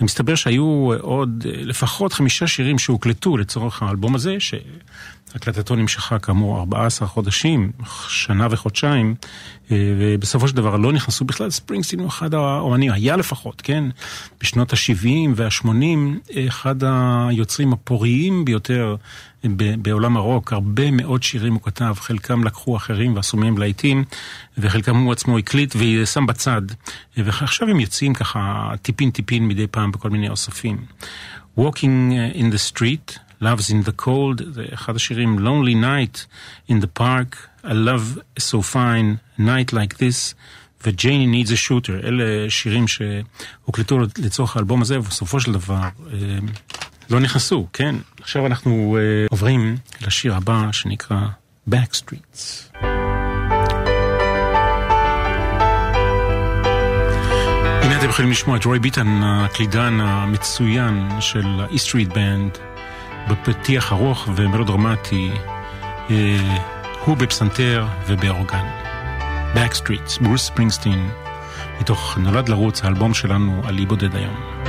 מסתבר 0.00 0.34
שהיו 0.34 0.88
עוד 1.00 1.46
אה, 1.46 1.64
לפחות 1.64 2.12
חמישה 2.12 2.46
שירים 2.46 2.78
שהוקלטו 2.78 3.36
לצורך 3.36 3.82
האלבום 3.82 4.14
הזה, 4.14 4.36
שהקלטתו 5.32 5.76
נמשכה 5.76 6.18
כאמור 6.18 6.58
14 6.58 7.08
חודשים, 7.08 7.72
שנה 8.08 8.46
וחודשיים, 8.50 9.14
אה, 9.70 9.76
ובסופו 9.98 10.48
של 10.48 10.56
דבר 10.56 10.76
לא 10.76 10.92
נכנסו 10.92 11.24
בכלל. 11.24 11.50
ספרינגסטין 11.50 12.00
הוא 12.00 12.08
אחד 12.08 12.34
האומנים, 12.34 12.92
היה 12.92 13.16
לפחות, 13.16 13.60
כן, 13.60 13.84
בשנות 14.40 14.72
ה-70 14.72 15.08
וה-80, 15.36 16.34
אחד 16.48 16.76
היוצרים 16.84 17.72
הפוריים 17.72 18.44
ביותר 18.44 18.96
בעולם 19.82 20.16
הרוק, 20.16 20.52
הרבה 20.52 20.90
מאוד 20.90 21.22
שירים 21.22 21.54
הוא 21.54 21.62
כתב, 21.62 21.94
חלקם 21.98 22.44
לקחו 22.44 22.76
אחרים 22.76 23.16
ועשו 23.16 23.36
מהם 23.36 23.58
להיטים, 23.58 24.04
וחלקם 24.58 24.96
הוא 24.96 25.12
עצמו 25.12 25.38
הקליט 25.38 25.76
ושם 25.78 26.26
בצד. 26.26 26.62
ועכשיו 27.16 27.68
הם 27.68 27.80
יוצאים 27.80 28.14
ככה 28.14 28.72
טיפין 28.82 29.10
טיפין 29.10 29.48
מדי 29.48 29.66
פעם 29.66 29.92
בכל 29.92 30.10
מיני 30.10 30.28
אוספים. 30.28 30.76
Walking 31.58 32.12
in 32.34 32.44
the 32.52 32.72
street, 32.72 33.18
Love's 33.42 33.70
in 33.70 33.88
the 33.88 34.02
cold, 34.04 34.42
זה 34.52 34.64
אחד 34.74 34.96
השירים, 34.96 35.38
Lonely 35.38 35.74
night 35.74 36.26
in 36.70 36.74
the 36.74 37.00
park, 37.00 37.36
I 37.64 37.72
love 37.72 38.18
so 38.38 38.62
fine, 38.62 39.18
night 39.38 39.72
like 39.72 39.98
this. 39.98 40.34
ו-Janie 40.84 41.26
needs 41.26 41.50
a 41.50 41.68
shooter, 41.68 42.06
אלה 42.06 42.50
שירים 42.50 42.84
שהוקלטו 42.88 43.98
לצורך 44.18 44.56
האלבום 44.56 44.82
הזה, 44.82 44.98
ובסופו 44.98 45.40
של 45.40 45.52
דבר 45.52 45.76
אה, 45.76 46.18
לא 47.10 47.20
נכנסו, 47.20 47.66
כן. 47.72 47.94
עכשיו 48.20 48.46
אנחנו 48.46 48.96
אה, 49.00 49.26
עוברים 49.30 49.76
לשיר 50.06 50.34
הבא 50.34 50.72
שנקרא 50.72 51.18
Backstreets. 51.70 52.72
אתם 58.02 58.10
יכולים 58.10 58.30
לשמוע 58.30 58.56
את 58.56 58.64
רוי 58.64 58.78
ביטן, 58.78 59.20
הקלידן 59.22 60.00
המצוין 60.00 61.08
של 61.20 61.46
ה-E 61.46 61.74
Street 61.74 62.12
Band, 62.12 62.71
בפתיח 63.28 63.92
ארוך 63.92 64.28
ומאוד 64.36 64.66
דרמטי, 64.66 65.30
אה, 66.10 66.58
הוא 67.04 67.16
בפסנתר 67.16 67.86
ובאורגן. 68.06 68.66
Backstreets, 69.54 70.22
ברוס 70.22 70.46
ספרינגסטין, 70.46 71.10
מתוך 71.80 72.18
נולד 72.18 72.48
לרוץ, 72.48 72.84
האלבום 72.84 73.14
שלנו 73.14 73.62
על 73.64 73.78
אי 73.78 73.86
בודד 73.86 74.16
היום. 74.16 74.61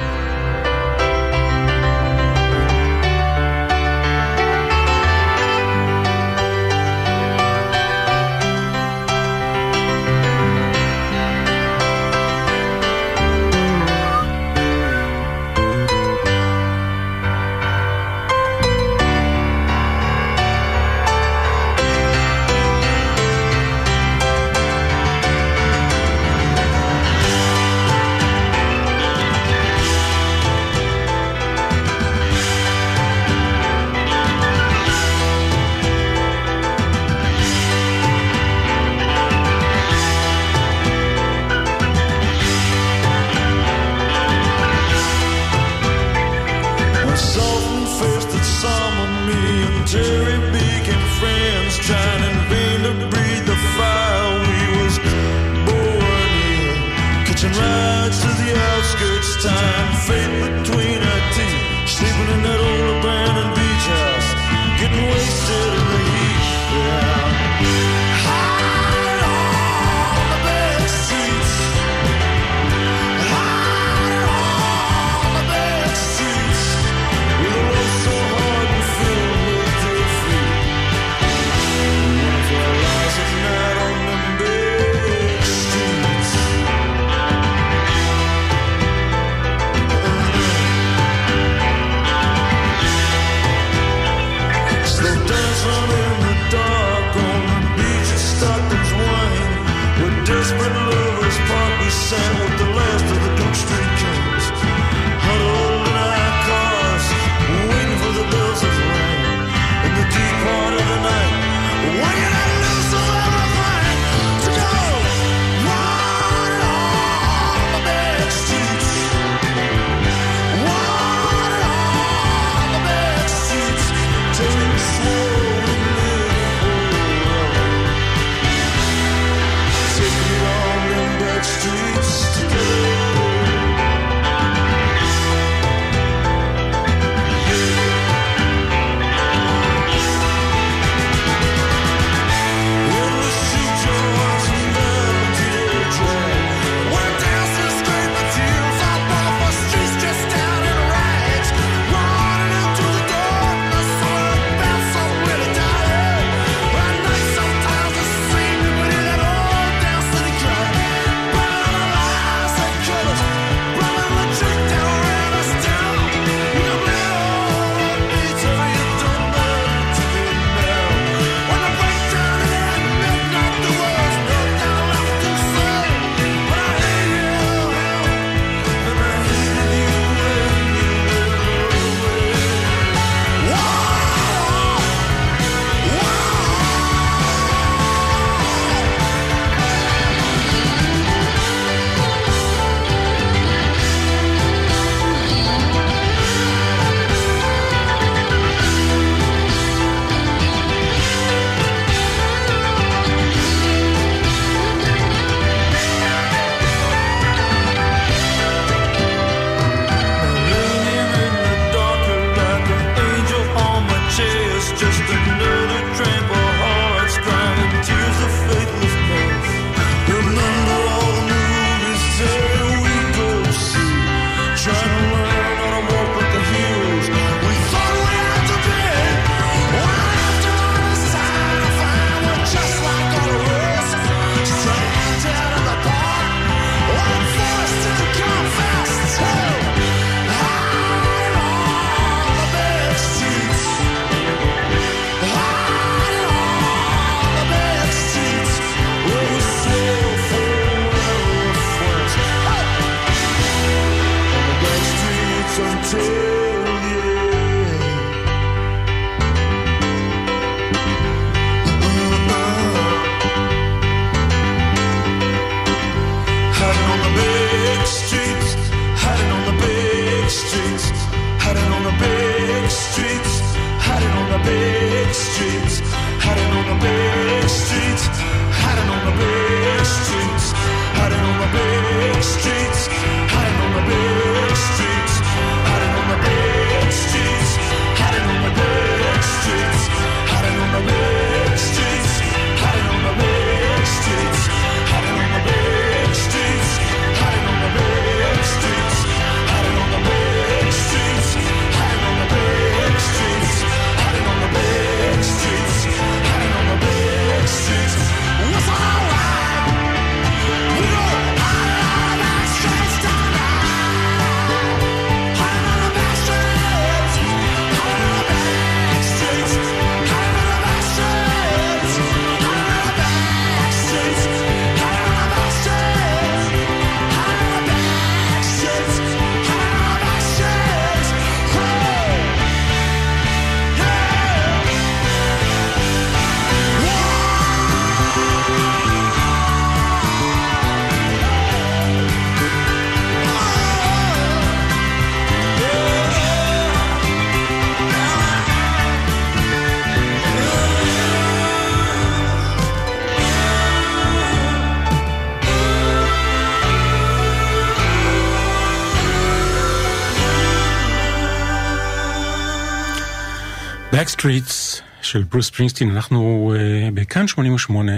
Backstreets 364.24 364.82
של 365.02 365.24
ברוס 365.24 365.50
פרינסטין, 365.50 365.92
אנחנו 365.92 366.54
uh, 366.56 366.94
בכאן 366.94 367.28
88 367.28 367.92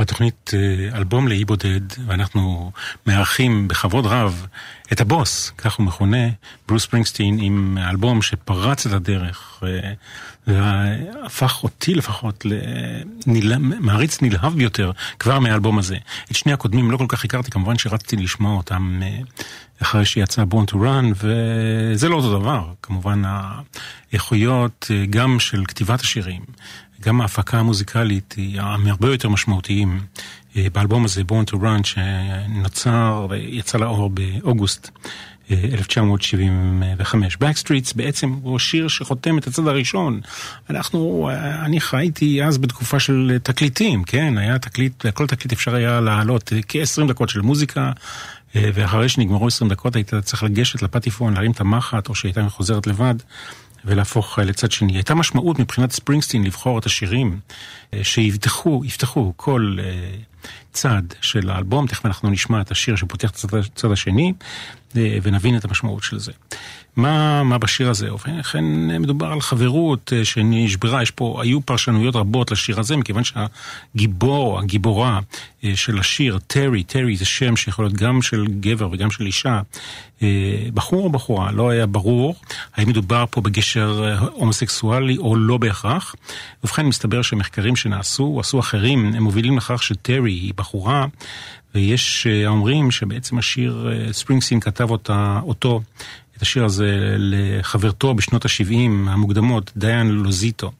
בתוכנית 0.00 0.50
uh, 0.50 0.96
אלבום 0.96 1.28
לאי 1.28 1.44
בודד, 1.44 1.80
ואנחנו 2.06 2.72
מארחים 3.06 3.68
בכבוד 3.68 4.06
רב 4.06 4.46
את 4.92 5.00
הבוס, 5.00 5.52
כך 5.58 5.74
הוא 5.74 5.86
מכונה, 5.86 6.28
ברוס 6.68 6.86
פרינסטין, 6.86 7.38
עם 7.40 7.78
אלבום 7.90 8.22
שפרץ 8.22 8.86
את 8.86 8.92
הדרך, 8.92 9.62
uh, 9.62 9.66
והפך 10.46 11.62
אותי 11.62 11.94
לפחות 11.94 12.46
למעריץ 13.26 14.22
נלהב 14.22 14.54
ביותר 14.54 14.90
כבר 15.18 15.38
מהאלבום 15.38 15.78
הזה. 15.78 15.96
את 16.30 16.36
שני 16.36 16.52
הקודמים 16.52 16.90
לא 16.90 16.96
כל 16.96 17.06
כך 17.08 17.24
הכרתי, 17.24 17.50
כמובן 17.50 17.78
שרצתי 17.78 18.16
לשמוע 18.16 18.56
אותם 18.56 19.00
uh, 19.02 19.42
אחרי 19.82 20.04
שיצא 20.04 20.44
Born 20.50 20.70
to 20.70 20.74
Run, 20.74 21.14
וזה 21.16 22.08
לא 22.08 22.16
אותו 22.16 22.38
דבר, 22.38 22.64
כמובן 22.82 23.22
האיכויות 23.24 24.86
אה, 24.90 25.04
גם 25.10 25.40
של 25.40 25.64
כתיבת 25.68 26.00
השירים, 26.00 26.42
גם 27.02 27.20
ההפקה 27.20 27.58
המוזיקלית 27.58 28.34
היא 28.36 28.60
הרבה 28.60 29.10
יותר 29.10 29.28
משמעותיים 29.28 30.00
אה, 30.56 30.66
באלבום 30.72 31.04
הזה, 31.04 31.22
Born 31.22 31.50
to 31.50 31.54
Run, 31.54 31.84
שנוצר 31.84 33.26
ויצא 33.30 33.78
לאור 33.78 34.10
באוגוסט 34.10 34.90
1975. 35.50 37.36
אה, 37.42 37.50
Backstreets 37.50 37.92
בעצם 37.96 38.28
הוא 38.42 38.58
שיר 38.58 38.88
שחותם 38.88 39.38
את 39.38 39.46
הצד 39.46 39.66
הראשון. 39.66 40.20
אנחנו, 40.70 41.30
אני 41.64 41.80
חייתי 41.80 42.44
אז 42.44 42.58
בתקופה 42.58 43.00
של 43.00 43.38
תקליטים, 43.42 44.04
כן? 44.04 44.38
היה 44.38 44.58
תקליט, 44.58 45.06
כל 45.14 45.26
תקליט 45.26 45.52
אפשר 45.52 45.74
היה 45.74 46.00
לעלות 46.00 46.52
כ-20 46.68 47.08
דקות 47.08 47.28
של 47.28 47.40
מוזיקה. 47.40 47.92
אה, 48.56 48.70
ואחרי 48.74 49.08
שנגמרו 49.08 49.46
20 49.46 49.70
דקות 49.70 49.96
היית 49.96 50.14
צריך 50.14 50.42
לגשת 50.42 50.82
לפטיפון, 50.82 51.34
להרים 51.34 51.50
את 51.50 51.60
המחט, 51.60 52.08
או 52.08 52.14
שהייתה 52.14 52.48
חוזרת 52.48 52.86
לבד, 52.86 53.14
ולהפוך 53.84 54.38
אה, 54.38 54.44
לצד 54.44 54.70
שני. 54.70 54.92
הייתה 54.92 55.14
משמעות 55.14 55.58
מבחינת 55.58 55.92
ספרינגסטין 55.92 56.44
לבחור 56.44 56.78
את 56.78 56.86
השירים 56.86 57.40
אה, 57.94 58.04
שיפתחו, 58.04 58.82
יפתחו 58.84 59.32
כל 59.36 59.76
צד 60.72 61.02
של 61.20 61.50
האלבום, 61.50 61.86
תכף 61.86 62.06
אנחנו 62.06 62.30
נשמע 62.30 62.60
את 62.60 62.70
השיר 62.70 62.96
שפותח 62.96 63.30
את 63.30 63.54
הצד 63.54 63.92
השני, 63.92 64.32
ונבין 64.94 65.56
את 65.56 65.64
המשמעות 65.64 66.02
של 66.02 66.18
זה. 66.18 66.32
מה, 66.96 67.42
מה 67.42 67.58
בשיר 67.58 67.90
הזה? 67.90 68.14
ובכן 68.14 68.64
מדובר 69.00 69.26
על 69.26 69.40
חברות 69.40 70.12
אה, 70.16 70.24
שנשברה, 70.24 71.02
יש 71.02 71.10
פה, 71.10 71.40
היו 71.42 71.60
פרשנויות 71.60 72.16
רבות 72.16 72.50
לשיר 72.50 72.80
הזה, 72.80 72.96
מכיוון 72.96 73.22
שהגיבור, 73.24 74.58
הגיבורה 74.58 75.20
אה, 75.64 75.72
של 75.74 75.98
השיר, 75.98 76.38
טרי, 76.46 76.82
טרי 76.82 77.16
זה 77.16 77.24
שם 77.24 77.56
שיכול 77.56 77.84
להיות 77.84 77.96
גם 77.96 78.22
של 78.22 78.46
גבר 78.60 78.88
וגם 78.92 79.10
של 79.10 79.26
אישה, 79.26 79.60
אה, 80.22 80.28
בחור 80.74 81.04
או 81.04 81.10
בחורה, 81.10 81.52
לא 81.52 81.70
היה 81.70 81.86
ברור 81.86 82.34
האם 82.74 82.88
מדובר 82.88 83.24
פה 83.30 83.40
בגשר 83.40 84.16
הומוסקסואלי 84.32 85.16
או 85.18 85.36
לא 85.36 85.58
בהכרח. 85.58 86.14
ובכן 86.64 86.86
מסתבר 86.86 87.22
שמחקרים 87.22 87.76
שנעשו, 87.76 88.40
עשו 88.40 88.60
אחרים, 88.60 89.12
הם 89.14 89.22
מובילים 89.22 89.56
לכך 89.56 89.82
שטרי 89.82 90.32
היא 90.32 90.54
בחורה, 90.60 91.06
ויש 91.74 92.26
האומרים 92.46 92.90
שבעצם 92.90 93.38
השיר, 93.38 93.88
ספרינגסין 94.12 94.60
כתב 94.60 94.90
אותה, 94.90 95.40
אותו 95.42 95.80
את 96.36 96.42
השיר 96.42 96.64
הזה 96.64 97.14
לחברתו 97.18 98.14
בשנות 98.14 98.44
ה-70 98.44 99.10
המוקדמות, 99.10 99.72
דיין 99.76 100.06
לוזיטו. 100.10 100.70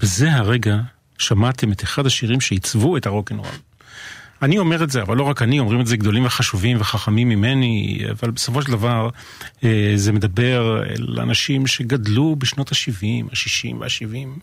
בזה 0.00 0.32
הרגע 0.32 0.76
שמעתם 1.18 1.72
את 1.72 1.82
אחד 1.82 2.06
השירים 2.06 2.40
שעיצבו 2.40 2.96
את 2.96 3.06
הרוקנרול. 3.06 3.54
אני 4.42 4.58
אומר 4.58 4.84
את 4.84 4.90
זה, 4.90 5.02
אבל 5.02 5.16
לא 5.16 5.22
רק 5.22 5.42
אני, 5.42 5.58
אומרים 5.58 5.80
את 5.80 5.86
זה 5.86 5.96
גדולים 5.96 6.24
וחשובים 6.24 6.76
וחכמים 6.80 7.28
ממני, 7.28 8.04
אבל 8.10 8.30
בסופו 8.30 8.62
של 8.62 8.72
דבר 8.72 9.08
אה, 9.64 9.92
זה 9.96 10.12
מדבר 10.12 10.82
אל 10.90 11.20
אנשים 11.20 11.66
שגדלו 11.66 12.36
בשנות 12.38 12.72
ה-70, 12.72 13.24
ה-60 13.30 13.76
וה-70, 13.78 14.40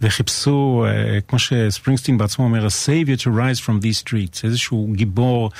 וחיפשו, 0.00 0.84
אה, 0.88 1.20
כמו 1.28 1.38
שספרינגסטין 1.38 2.18
בעצמו 2.18 2.44
אומר, 2.44 2.66
a 2.66 2.70
savior 2.86 3.20
to 3.22 3.26
rise 3.26 3.66
from 3.66 3.82
these 3.82 4.08
streets, 4.08 4.40
איזשהו 4.44 4.92
גיבור, 4.92 5.50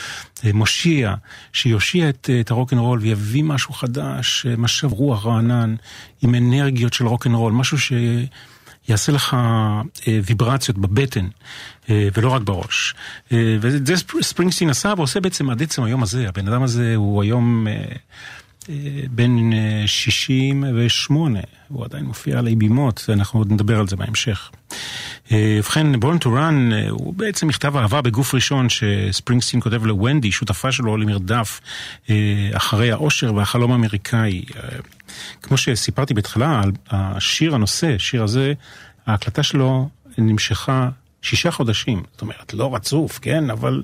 אה, 0.45 0.53
מושיע, 0.53 1.15
שיושיע 1.53 2.09
את, 2.09 2.31
את 2.41 2.51
הרוקנרול 2.51 2.99
ויביא 2.99 3.45
משהו 3.45 3.75
חדש, 3.75 4.47
משב 4.59 4.93
רוח 4.93 5.27
רענן, 5.27 5.75
עם 6.23 6.35
אנרגיות 6.35 6.93
של 6.93 7.07
רוקנרול, 7.07 7.53
משהו 7.53 7.79
ש... 7.79 7.93
יעשה 8.89 9.13
לך 9.13 9.35
אה, 9.35 10.21
ויברציות 10.25 10.79
בבטן, 10.79 11.27
אה, 11.91 12.09
ולא 12.17 12.29
רק 12.29 12.43
בראש. 12.43 12.95
אה, 13.33 13.57
וזה 13.61 13.95
ספרינגסטין 14.21 14.71
עשה 14.71 14.93
ועושה 14.97 15.21
בעצם 15.21 15.51
עד 15.51 15.63
עצם 15.63 15.83
היום 15.83 16.03
הזה. 16.03 16.29
הבן 16.29 16.49
אדם 16.49 16.63
הזה 16.63 16.93
הוא 16.97 17.23
היום 17.23 17.67
אה, 17.69 17.73
אה, 18.69 18.75
בן 19.11 19.53
אה, 19.53 19.83
68, 19.87 21.41
הוא 21.69 21.85
עדיין 21.85 22.05
מופיע 22.05 22.39
עלי 22.39 22.57
בימות, 22.57 23.05
אנחנו 23.09 23.41
עוד 23.41 23.53
נדבר 23.53 23.79
על 23.79 23.89
זה 23.89 23.97
בהמשך. 23.97 24.51
אה, 25.33 25.57
ובכן, 25.59 25.95
to 25.95 26.27
Run 26.27 26.73
אה, 26.73 26.91
הוא 26.91 27.15
בעצם 27.15 27.49
מכתב 27.49 27.77
אהבה 27.77 28.03
בגוף 28.03 28.35
ראשון 28.35 28.67
שספרינגסטין 28.69 29.61
כותב 29.61 29.87
לוונדי, 29.87 30.33
שותפה 30.33 30.73
שלו 30.73 30.97
למרדף 30.97 31.61
אה, 32.11 32.51
אחרי 32.53 32.93
האושר 32.93 33.35
והחלום 33.35 33.73
האמריקאי. 33.73 34.43
כמו 35.43 35.57
שסיפרתי 35.57 36.15
בהתחלה, 36.15 36.63
השיר 36.91 37.55
הנושא, 37.55 37.95
השיר 37.95 38.23
הזה, 38.23 38.53
ההקלטה 39.07 39.43
שלו 39.43 39.89
נמשכה 40.19 40.89
שישה 41.23 41.51
חודשים. 41.51 42.03
זאת 42.13 42.23
אומרת, 42.23 42.55
לא 42.55 42.75
רצוף, 42.75 43.19
כן? 43.23 43.51
אבל 43.51 43.83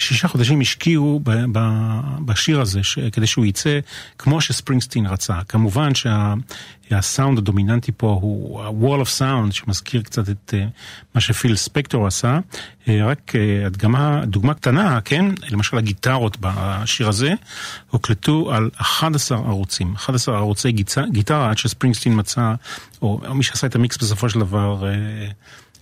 שישה 0.00 0.28
חודשים 0.28 0.60
השקיעו 0.60 1.20
ב- 1.22 1.30
ב- 1.52 2.24
בשיר 2.24 2.60
הזה 2.60 2.82
ש- 2.82 2.98
כדי 2.98 3.26
שהוא 3.26 3.46
יצא 3.46 3.78
כמו 4.18 4.40
שספרינגסטין 4.40 5.06
רצה. 5.06 5.40
כמובן 5.48 5.94
שהסאונד 5.94 7.36
שה- 7.36 7.42
הדומיננטי 7.42 7.92
פה 7.96 8.18
הוא 8.22 8.62
ה-wall 8.62 9.02
of 9.06 9.18
sound 9.18 9.52
שמזכיר 9.52 10.02
קצת 10.02 10.28
את 10.28 10.54
uh, 10.56 10.70
מה 11.14 11.20
שפיל 11.20 11.56
ספקטור 11.56 12.06
עשה. 12.06 12.38
Uh, 12.84 12.90
רק 13.04 13.32
uh, 13.34 13.66
הדגמה, 13.66 14.20
דוגמה 14.26 14.54
קטנה, 14.54 15.00
כן? 15.00 15.24
למשל 15.50 15.78
הגיטרות 15.78 16.36
בשיר 16.40 17.08
הזה 17.08 17.34
הוקלטו 17.90 18.52
על 18.52 18.70
11 18.76 19.38
ערוצים, 19.38 19.94
11 19.94 20.36
ערוצי 20.36 20.72
גיצה, 20.72 21.02
גיטרה 21.12 21.50
עד 21.50 21.58
שספרינגסטין 21.58 22.18
מצא, 22.18 22.54
או, 23.02 23.20
או 23.28 23.34
מי 23.34 23.42
שעשה 23.42 23.66
את 23.66 23.74
המיקס 23.74 23.96
בסופו 23.96 24.30
של 24.30 24.40
דבר 24.40 24.84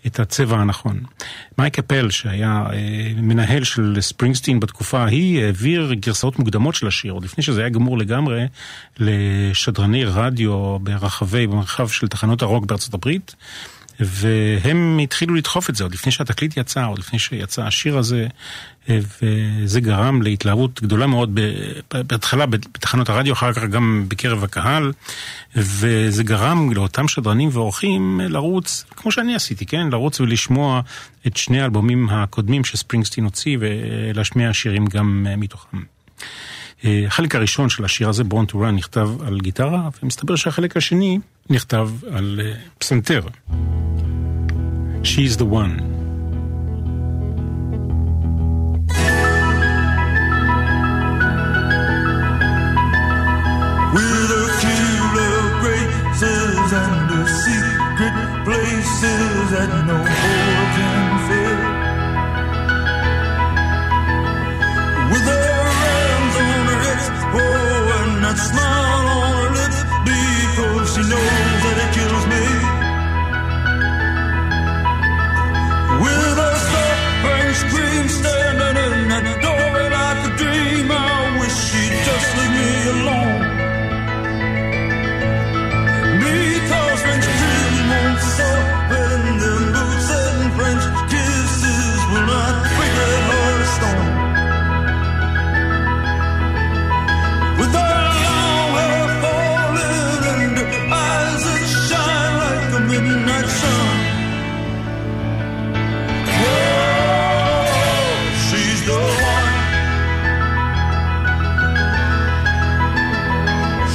את 0.06 0.20
הצבע 0.20 0.56
הנכון. 0.56 1.00
מייק 1.58 1.78
אפל, 1.78 2.10
שהיה 2.10 2.64
אה, 2.72 3.12
מנהל 3.16 3.64
של 3.64 3.96
ספרינגסטין 4.00 4.60
בתקופה 4.60 4.98
ההיא, 4.98 5.44
העביר 5.44 5.92
גרסאות 5.92 6.38
מוקדמות 6.38 6.74
של 6.74 6.86
השיר, 6.86 7.12
עוד 7.12 7.24
לפני 7.24 7.44
שזה 7.44 7.60
היה 7.60 7.68
גמור 7.68 7.98
לגמרי, 7.98 8.46
לשדרני 8.98 10.04
רדיו 10.04 10.78
ברחבי, 10.78 11.46
במרחב 11.46 11.88
של 11.88 12.08
תחנות 12.08 12.42
הרוק 12.42 12.64
בארצות 12.66 12.94
הברית. 12.94 13.34
והם 14.00 14.98
התחילו 15.02 15.34
לדחוף 15.34 15.70
את 15.70 15.76
זה 15.76 15.84
עוד 15.84 15.92
לפני 15.92 16.12
שהתקליט 16.12 16.56
יצא, 16.56 16.86
עוד 16.86 16.98
לפני 16.98 17.18
שיצא 17.18 17.62
השיר 17.62 17.98
הזה, 17.98 18.26
וזה 18.88 19.80
גרם 19.80 20.22
להתלהבות 20.22 20.82
גדולה 20.82 21.06
מאוד 21.06 21.40
בהתחלה 21.90 22.46
בתחנות 22.46 23.08
הרדיו, 23.08 23.32
אחר 23.32 23.52
כך 23.52 23.62
גם 23.62 24.04
בקרב 24.08 24.44
הקהל, 24.44 24.92
וזה 25.56 26.22
גרם 26.22 26.72
לאותם 26.72 27.08
שדרנים 27.08 27.48
ואורחים 27.52 28.20
לרוץ, 28.24 28.84
כמו 28.96 29.12
שאני 29.12 29.34
עשיתי, 29.34 29.66
כן? 29.66 29.88
לרוץ 29.92 30.20
ולשמוע 30.20 30.80
את 31.26 31.36
שני 31.36 31.60
האלבומים 31.60 32.08
הקודמים 32.10 32.64
שספרינגסטין 32.64 33.24
הוציא 33.24 33.56
ולהשמיע 33.60 34.52
שירים 34.52 34.86
גם 34.86 35.26
מתוכם. 35.36 35.78
החלק 36.84 37.34
הראשון 37.34 37.68
של 37.68 37.84
השיר 37.84 38.08
הזה, 38.08 38.22
to 38.22 38.54
Run, 38.54 38.70
נכתב 38.76 39.10
על 39.26 39.40
גיטרה, 39.40 39.88
ומסתבר 40.02 40.36
שהחלק 40.36 40.76
השני 40.76 41.18
נכתב 41.50 41.90
על 42.12 42.40
פסנתר. 42.78 43.22
She's 45.02 45.36
the 45.38 45.44
one. 45.44 45.98
Places 58.44 59.50
that 59.52 59.70
no 59.88 59.96
more 59.98 60.67
small. 68.38 69.07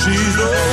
She's 0.04 0.36
the 0.36 0.73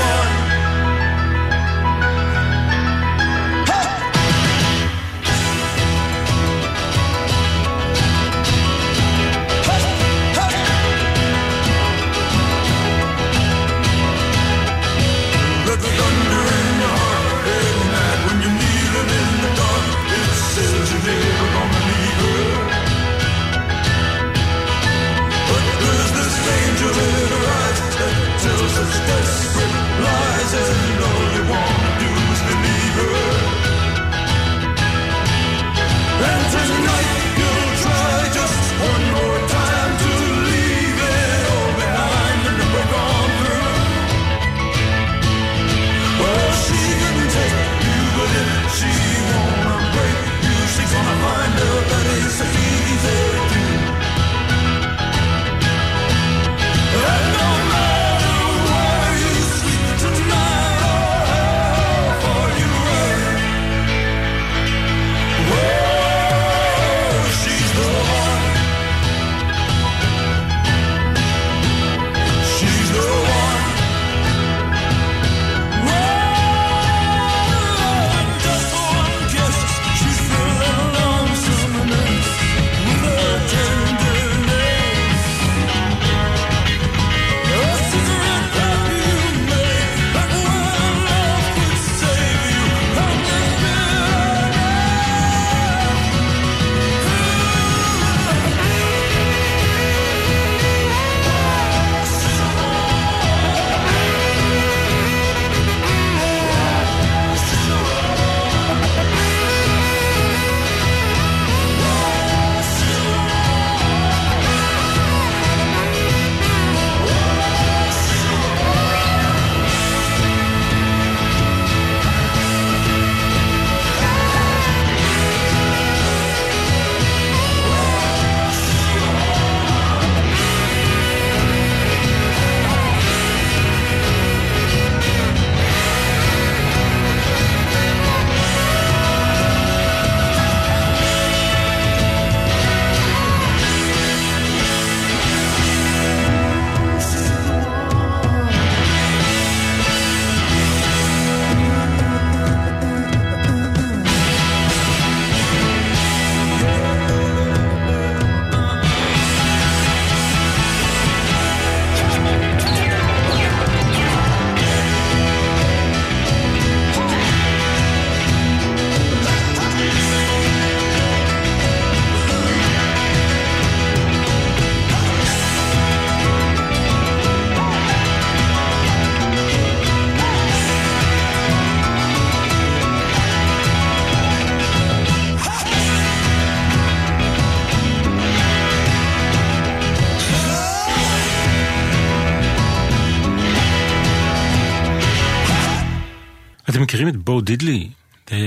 בו 197.24 197.40
דידלי? 197.40 197.88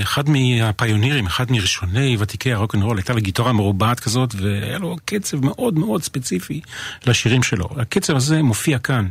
אחד 0.01 0.24
מהפיונירים, 0.30 1.26
אחד 1.26 1.51
מראשוני 1.51 2.17
ותיקי 2.19 2.53
הרוקנרול, 2.53 2.97
הייתה 2.97 3.13
לו 3.13 3.21
גיטרה 3.21 3.53
מרובעת 3.53 3.99
כזאת, 3.99 4.36
והיה 4.36 4.78
לו 4.78 4.95
קצב 5.05 5.45
מאוד 5.45 5.74
מאוד 5.80 6.03
ספציפי 6.03 6.61
לשירים 7.05 7.43
שלו. 7.43 7.69
הקצב 7.78 8.15
הזה 8.15 8.41
מופיע 8.41 8.80
כאן, 8.80 9.07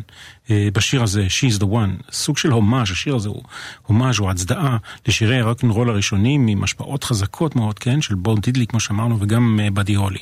אה, 0.50 0.68
בשיר 0.72 1.02
הזה, 1.02 1.26
She's 1.26 1.58
the 1.58 1.64
One, 1.64 2.12
סוג 2.12 2.38
של 2.38 2.50
הומאז', 2.50 2.90
השיר 2.90 3.16
הזה 3.16 3.28
הוא 3.28 3.42
הומאז' 3.82 4.20
או 4.20 4.30
הצדעה 4.30 4.76
לשירי 5.06 5.40
הרוקנרול 5.40 5.90
הראשונים, 5.90 6.48
עם 6.48 6.64
השפעות 6.64 7.04
חזקות 7.04 7.56
מאוד, 7.56 7.78
כן, 7.78 8.00
של 8.00 8.14
בו 8.14 8.34
דידלי, 8.34 8.66
כמו 8.66 8.80
שאמרנו, 8.80 9.20
וגם 9.20 9.60
בדי 9.74 9.94
הולי. 9.94 10.20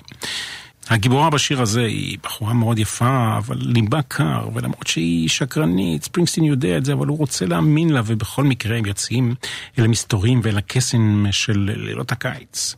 הגיבורה 0.90 1.30
בשיר 1.30 1.62
הזה 1.62 1.80
היא 1.80 2.18
בחורה 2.22 2.54
מאוד 2.54 2.78
יפה, 2.78 3.36
אבל 3.38 3.56
ליבה 3.60 4.02
קר, 4.02 4.48
ולמרות 4.54 4.86
שהיא 4.86 5.28
שקרנית, 5.28 6.04
ספרינגסטין 6.04 6.44
יודע 6.44 6.76
את 6.76 6.84
זה, 6.84 6.92
אבל 6.92 7.06
הוא 7.06 7.18
רוצה 7.18 7.46
להאמין 7.46 7.90
לה, 7.90 8.02
ובכל 8.06 8.44
מקרה 8.44 8.76
הם 8.76 8.86
יוצאים 8.86 9.34
אל 9.78 9.84
המסתורים 9.84 10.40
ואל 10.42 10.58
הקסם 10.58 11.26
של 11.30 11.74
לילות 11.76 12.12
הקיץ. 12.12 12.74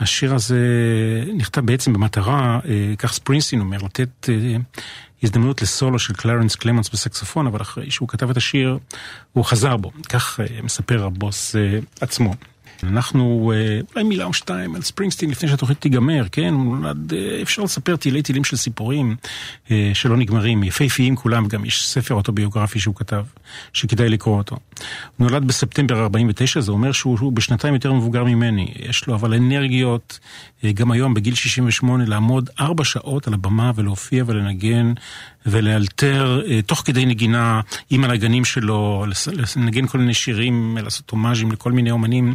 השיר 0.00 0.34
הזה 0.34 0.58
נכתב 1.34 1.60
בעצם 1.60 1.92
במטרה, 1.92 2.60
אה, 2.68 2.94
כך 2.98 3.12
ספרינגסטין 3.12 3.60
אומר, 3.60 3.78
לתת 3.84 4.28
אה, 4.28 4.56
הזדמנות 5.22 5.62
לסולו 5.62 5.98
של 5.98 6.14
קלרנס 6.14 6.56
קלמנס 6.56 6.90
בסקסופון, 6.90 7.46
אבל 7.46 7.60
אחרי 7.60 7.90
שהוא 7.90 8.08
כתב 8.08 8.30
את 8.30 8.36
השיר, 8.36 8.78
הוא 9.32 9.44
חזר 9.44 9.76
בו. 9.76 9.90
כך 10.08 10.40
אה, 10.40 10.62
מספר 10.62 11.04
הבוס 11.04 11.56
עצמו. 12.00 12.34
אנחנו, 12.84 13.52
אה, 13.54 13.80
אולי 13.94 14.04
מילה 14.04 14.24
או 14.24 14.32
שתיים 14.32 14.74
על 14.74 14.82
ספרינגסטין 14.82 15.30
לפני 15.30 15.48
שהתוכנית 15.48 15.80
תיגמר, 15.80 16.24
כן? 16.32 16.54
אה, 16.84 17.42
אפשר 17.42 17.62
לספר 17.62 17.96
תילי 17.96 18.22
תילים 18.22 18.44
של 18.44 18.56
סיפורים 18.56 19.16
אה, 19.70 19.90
שלא 19.94 20.16
נגמרים, 20.16 20.62
יפהפיים 20.62 21.16
כולם, 21.16 21.48
גם 21.48 21.64
יש 21.64 21.88
ספר 21.88 22.14
אוטוביוגרפי 22.14 22.80
שהוא 22.80 22.94
כתב, 22.94 23.24
שכדאי 23.72 24.08
לקרוא 24.08 24.38
אותו. 24.38 24.56
הוא 25.16 25.28
נולד 25.30 25.44
בספטמבר 25.46 26.02
49, 26.02 26.60
זה 26.60 26.72
אומר 26.72 26.92
שהוא 26.92 27.32
בשנתיים 27.32 27.74
יותר 27.74 27.92
מבוגר 27.92 28.24
ממני. 28.24 28.72
יש 28.76 29.06
לו 29.06 29.14
אבל 29.14 29.34
אנרגיות, 29.34 30.18
גם 30.74 30.90
היום 30.90 31.14
בגיל 31.14 31.34
68, 31.34 32.04
לעמוד 32.06 32.50
ארבע 32.60 32.84
שעות 32.84 33.26
על 33.26 33.34
הבמה 33.34 33.72
ולהופיע 33.74 34.24
ולנגן 34.26 34.92
ולאלתר 35.46 36.42
תוך 36.66 36.82
כדי 36.84 37.06
נגינה 37.06 37.60
עם 37.90 38.04
הנגנים 38.04 38.44
שלו, 38.44 39.04
לנגן 39.56 39.86
כל 39.86 39.98
מיני 39.98 40.14
שירים, 40.14 40.78
לעשות 40.82 41.10
הומאז'ים 41.10 41.52
לכל 41.52 41.72
מיני 41.72 41.90
אומנים 41.90 42.34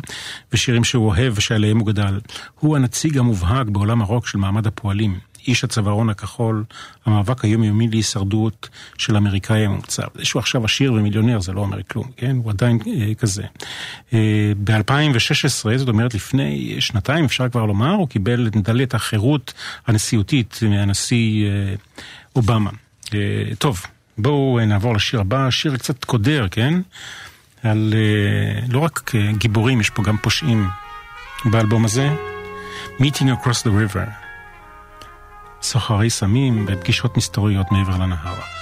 ושירים 0.53 0.83
שהוא 0.83 1.05
אוהב 1.05 1.33
ושעליהם 1.35 1.79
הוא 1.79 1.87
גדל. 1.87 2.19
הוא 2.59 2.75
הנציג 2.75 3.17
המובהק 3.17 3.67
בעולם 3.67 4.01
הרוק 4.01 4.27
של 4.27 4.37
מעמד 4.37 4.67
הפועלים. 4.67 5.19
איש 5.47 5.63
הצווארון 5.63 6.09
הכחול, 6.09 6.63
המאבק 7.05 7.45
היומיומי 7.45 7.87
להישרדות 7.87 8.69
של 8.97 9.15
האמריקאי 9.15 9.65
הממוצע. 9.65 10.03
זה 10.15 10.25
שהוא 10.25 10.39
עכשיו 10.39 10.65
עשיר 10.65 10.93
ומיליונר 10.93 11.39
זה 11.39 11.51
לא 11.51 11.61
אומר 11.61 11.83
כלום, 11.83 12.11
כן? 12.17 12.37
הוא 12.43 12.51
עדיין 12.51 12.79
אה, 12.87 13.13
כזה. 13.15 13.43
אה, 14.13 14.51
ב-2016, 14.63 15.77
זאת 15.77 15.87
אומרת 15.87 16.13
לפני 16.13 16.75
שנתיים 16.79 17.25
אפשר 17.25 17.49
כבר 17.49 17.65
לומר, 17.65 17.91
הוא 17.91 18.07
קיבל 18.07 18.47
את 18.47 18.55
מדליית 18.55 18.93
החירות 18.93 19.53
הנשיאותית 19.87 20.59
מהנשיא 20.69 21.45
אה, 21.45 21.75
אובמה. 22.35 22.69
אה, 23.13 23.19
טוב, 23.59 23.81
בואו 24.17 24.59
נעבור 24.67 24.95
לשיר 24.95 25.19
הבא, 25.19 25.49
שיר 25.49 25.77
קצת 25.77 26.03
קודר, 26.03 26.47
כן? 26.51 26.73
על 27.63 27.93
אה, 27.93 28.67
לא 28.69 28.79
רק 28.79 29.11
גיבורים, 29.37 29.81
יש 29.81 29.89
פה 29.89 30.03
גם 30.03 30.17
פושעים 30.17 30.67
באלבום 31.45 31.85
הזה. 31.85 32.09
Meeting 32.99 33.29
Across 33.29 33.63
the 33.63 33.69
River, 33.69 34.26
סוחרי 35.61 36.09
סמים 36.09 36.65
ופגישות 36.67 37.17
מסתוריות 37.17 37.71
מעבר 37.71 37.97
לנהר. 37.97 38.56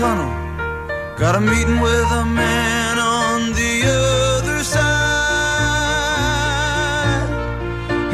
Tunnel. 0.00 0.32
Got 1.18 1.34
a 1.36 1.40
meeting 1.40 1.78
with 1.78 2.08
a 2.22 2.24
man 2.24 2.98
on 2.98 3.52
the 3.60 3.74
other 3.84 4.64
side. 4.64 4.80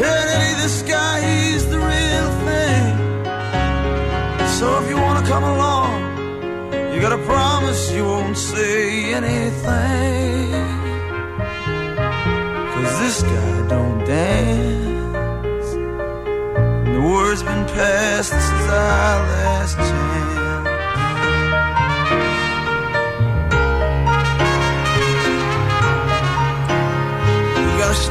And 0.09 0.29
hey, 0.35 0.53
this 0.63 0.83
guy, 0.83 1.15
he's 1.29 1.65
the 1.75 1.79
real 1.93 2.31
thing. 2.49 2.89
So 4.59 4.67
if 4.81 4.85
you 4.91 4.97
wanna 5.07 5.25
come 5.33 5.45
along, 5.55 5.95
you 6.93 6.99
gotta 7.07 7.23
promise 7.33 7.81
you 7.93 8.05
won't 8.05 8.37
say 8.37 9.15
anything. 9.21 10.67
Cause 12.73 12.95
this 13.05 13.19
guy 13.23 13.69
don't 13.75 13.99
dance 14.05 15.69
And 16.87 16.95
The 16.97 17.03
word's 17.13 17.43
been 17.49 17.65
passed, 17.77 18.33
this 18.33 18.49
is 18.59 18.67
our 18.89 19.36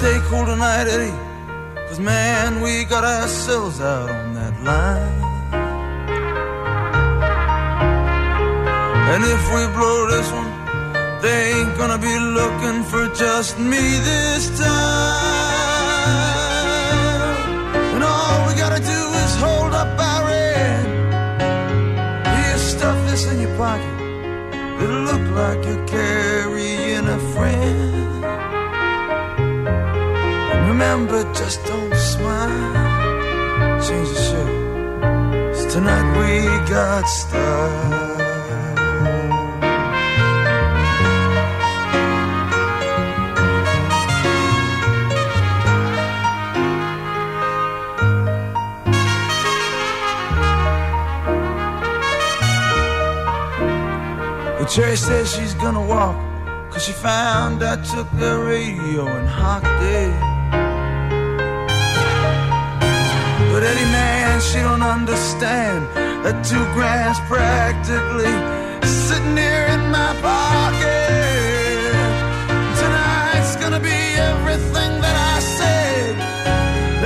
stakeholder 0.06 0.56
night 0.56 0.86
tonight, 0.86 1.01
eight. 1.01 1.88
Cause 1.88 1.99
man, 1.99 2.62
we 2.62 2.86
got 2.86 3.03
ourselves 3.03 3.82
out 3.82 4.10
on 4.10 4.36
that 4.36 4.53
line. 4.70 5.22
And 9.12 9.22
if 9.36 9.43
we 9.53 9.62
blow 9.78 9.97
this 10.14 10.30
one, 10.39 10.51
they 11.24 11.39
ain't 11.56 11.76
gonna 11.80 11.97
be 11.97 12.16
looking 12.39 12.80
for 12.91 13.03
just 13.16 13.58
me 13.58 13.84
this 14.12 14.43
time. 14.60 15.26
And 17.95 18.03
all 18.03 18.47
we 18.47 18.53
gotta 18.64 18.82
do 18.95 19.01
is 19.24 19.32
hold 19.45 19.74
up 19.74 19.91
our 20.12 20.30
end. 20.30 20.88
Here, 22.36 22.60
stuff 22.74 22.97
this 23.10 23.26
in 23.32 23.38
your 23.41 23.56
pocket. 23.58 23.95
It'll 24.82 25.06
look 25.12 25.26
like 25.41 25.60
you're 25.66 25.88
carrying 25.88 27.08
a 27.08 27.20
friend. 27.34 27.84
Remember, 30.76 31.23
just 31.34 31.63
don't 31.63 31.95
smile. 31.95 32.73
Change 33.88 34.09
the 34.09 34.21
shirt. 34.28 35.53
Cause 35.53 35.73
tonight 35.73 36.07
we 36.19 36.43
got 36.69 37.05
style. 37.07 38.03
Cherry 54.67 54.97
says 54.97 55.34
she's 55.34 55.53
gonna 55.53 55.80
walk, 55.80 56.17
cause 56.69 56.84
she 56.84 56.91
found 56.91 57.63
I 57.63 57.78
took 57.78 58.11
the 58.19 58.38
radio 58.39 59.07
and 59.07 59.26
hocked 59.26 59.67
it. 59.82 60.24
But 63.56 63.64
Eddie, 63.64 63.86
man, 63.86 64.41
she 64.41 64.60
don't 64.60 64.84
understand 64.84 65.88
that 66.26 66.43
two 66.43 66.66
grand's 66.76 67.22
practically 67.22 68.36
sitting 68.84 69.38
here 69.38 69.68
in 69.76 69.80
my 69.95 70.12
pocket. 70.20 71.95
Tonight's 72.82 73.56
gonna 73.56 73.80
be 73.80 74.01
everything 74.32 74.99
that 74.99 75.16
I 75.36 75.39
said. 75.39 76.16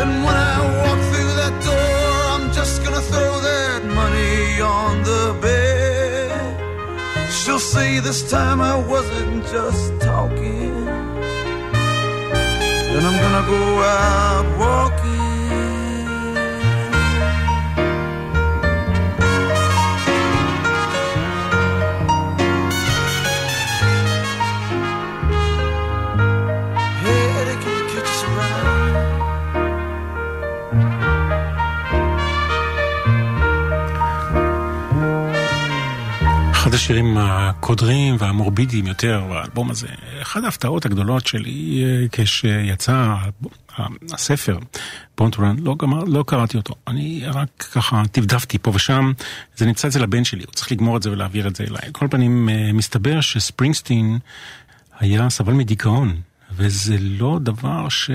And 0.02 0.12
when 0.26 0.34
I 0.34 0.58
walk 0.82 1.00
through 1.12 1.34
that 1.42 1.56
door, 1.70 2.10
I'm 2.34 2.52
just 2.52 2.84
gonna 2.84 3.06
throw 3.12 3.34
that 3.52 3.86
money 3.86 4.60
on 4.60 5.04
the 5.04 5.38
bed. 5.46 6.34
She'll 7.30 7.60
say 7.60 8.00
this 8.00 8.28
time 8.28 8.60
I 8.60 8.76
wasn't 8.76 9.46
just 9.54 10.02
talking. 10.02 10.74
Then 12.92 13.04
I'm 13.06 13.18
gonna 13.24 13.46
go 13.56 13.62
out 13.84 14.46
walking. 14.58 14.99
השירים 36.90 37.18
הקודרים 37.18 38.16
והמורבידיים 38.20 38.88
יותר 38.88 39.26
באלבום 39.30 39.72
הזה. 39.72 39.88
אחת 40.22 40.44
ההפתעות 40.44 40.86
הגדולות 40.86 41.28
שלי 41.28 41.84
כשיצא 42.12 43.16
הספר, 44.12 44.58
בונטרן, 45.18 45.56
לא, 45.60 45.76
גמר, 45.80 46.04
לא 46.04 46.24
קראתי 46.28 46.58
אותו. 46.58 46.76
אני 46.88 47.22
רק 47.26 47.50
ככה 47.74 48.04
טפדפתי 48.12 48.58
פה 48.58 48.72
ושם, 48.76 49.12
זה 49.58 49.66
נמצא 49.66 49.88
אצל 49.88 50.04
הבן 50.04 50.24
שלי, 50.24 50.44
הוא 50.44 50.54
צריך 50.54 50.72
לגמור 50.72 50.98
את 50.98 51.04
זה 51.04 51.12
ולהעביר 51.12 51.48
את 51.48 51.56
זה 51.56 51.64
אליי. 51.64 51.90
כל 51.92 52.08
פנים, 52.12 52.50
אה, 52.50 52.74
מסתבר 52.74 53.22
שספרינגסטין 53.22 54.20
היה 55.00 55.30
סבל 55.30 55.54
מדיכאון. 55.54 56.22
וזה 56.60 56.96
לא 57.00 57.40
דבר 57.42 57.90
ש... 57.90 58.12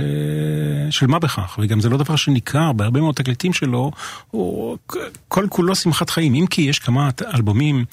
של 0.90 1.06
מה 1.06 1.18
בכך, 1.18 1.58
וגם 1.62 1.80
זה 1.80 1.88
לא 1.88 1.96
דבר 1.96 2.16
שניכר 2.16 2.72
בהרבה 2.72 3.00
מאוד 3.00 3.14
תקליטים 3.14 3.52
שלו, 3.52 3.90
הוא 4.30 4.78
כל 5.28 5.46
כולו 5.48 5.74
שמחת 5.74 6.10
חיים, 6.10 6.34
אם 6.34 6.46
כי 6.50 6.62
יש 6.62 6.78
כמה 6.78 7.10
אלבומים 7.34 7.84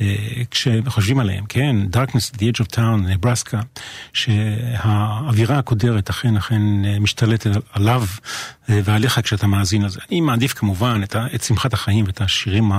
אה, 0.00 0.42
כשחושבים 0.50 1.18
עליהם, 1.18 1.44
כן, 1.48 1.76
Darkness, 1.92 2.36
The 2.36 2.40
Edge 2.40 2.64
of 2.64 2.76
Town, 2.76 3.08
נברסקה, 3.08 3.60
שהאווירה 4.12 5.58
הקודרת 5.58 6.10
אכן 6.10 6.36
אכן 6.36 6.84
אה, 6.84 6.98
משתלטת 6.98 7.50
עליו 7.72 8.04
אה, 8.70 8.80
ועליך 8.84 9.20
כשאתה 9.22 9.46
מאזין 9.46 9.82
לזה. 9.82 10.00
אני 10.10 10.20
מעדיף 10.20 10.52
כמובן 10.52 11.00
את, 11.04 11.16
את 11.34 11.42
שמחת 11.42 11.72
החיים 11.72 12.04
ואת 12.06 12.20
השירים 12.20 12.72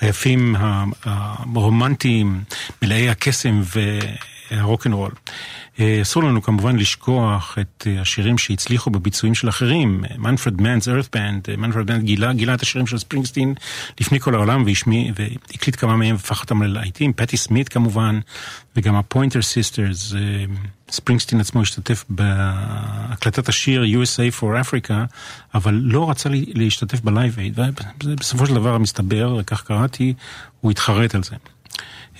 היפים, 0.00 0.56
הרומנטיים, 1.04 2.42
מלאי 2.82 3.10
הקסם 3.10 3.62
והרוקנרול. 3.62 4.37
אה, 5.80 6.02
אסור 6.02 6.22
לנו 6.22 6.42
כמובן 6.42 6.76
לשכוח 6.76 7.58
את 7.60 7.86
אה, 7.86 8.00
השירים 8.00 8.38
שהצליחו 8.38 8.90
בביצועים 8.90 9.34
של 9.34 9.48
אחרים. 9.48 10.04
מנפרד 10.18 10.60
מנס, 10.60 10.88
ארת 10.88 11.16
בנד, 11.16 11.48
מנפרד 11.58 11.92
מנס 11.92 12.02
גילה, 12.02 12.32
גילה 12.32 12.54
את 12.54 12.62
השירים 12.62 12.86
של 12.86 12.98
ספרינגסטין 12.98 13.54
לפני 14.00 14.20
כל 14.20 14.34
העולם 14.34 14.62
והשמיע, 14.66 15.12
והקליט 15.16 15.76
כמה 15.76 15.96
מהם 15.96 16.14
והפך 16.14 16.40
אותם 16.40 16.62
ללהיטים. 16.62 17.12
פטי 17.12 17.36
סמית 17.36 17.68
כמובן, 17.68 18.20
וגם 18.76 18.94
הפוינטר 18.94 19.42
סיסטרס. 19.42 20.14
אה, 20.14 20.44
ספרינגסטין 20.90 21.40
עצמו 21.40 21.62
השתתף 21.62 22.04
בהקלטת 22.08 23.48
השיר 23.48 23.84
USA 24.02 24.40
for 24.40 24.66
Africa, 24.66 24.94
אבל 25.54 25.74
לא 25.74 26.10
רצה 26.10 26.28
להשתתף 26.32 27.00
בלייב 27.00 27.38
אייד, 27.38 27.58
ובסופו 28.04 28.46
של 28.46 28.54
דבר 28.54 28.78
מסתבר, 28.78 29.42
כך 29.42 29.62
קראתי, 29.62 30.14
הוא 30.60 30.70
התחרט 30.70 31.14
על 31.14 31.22
זה. 31.22 31.36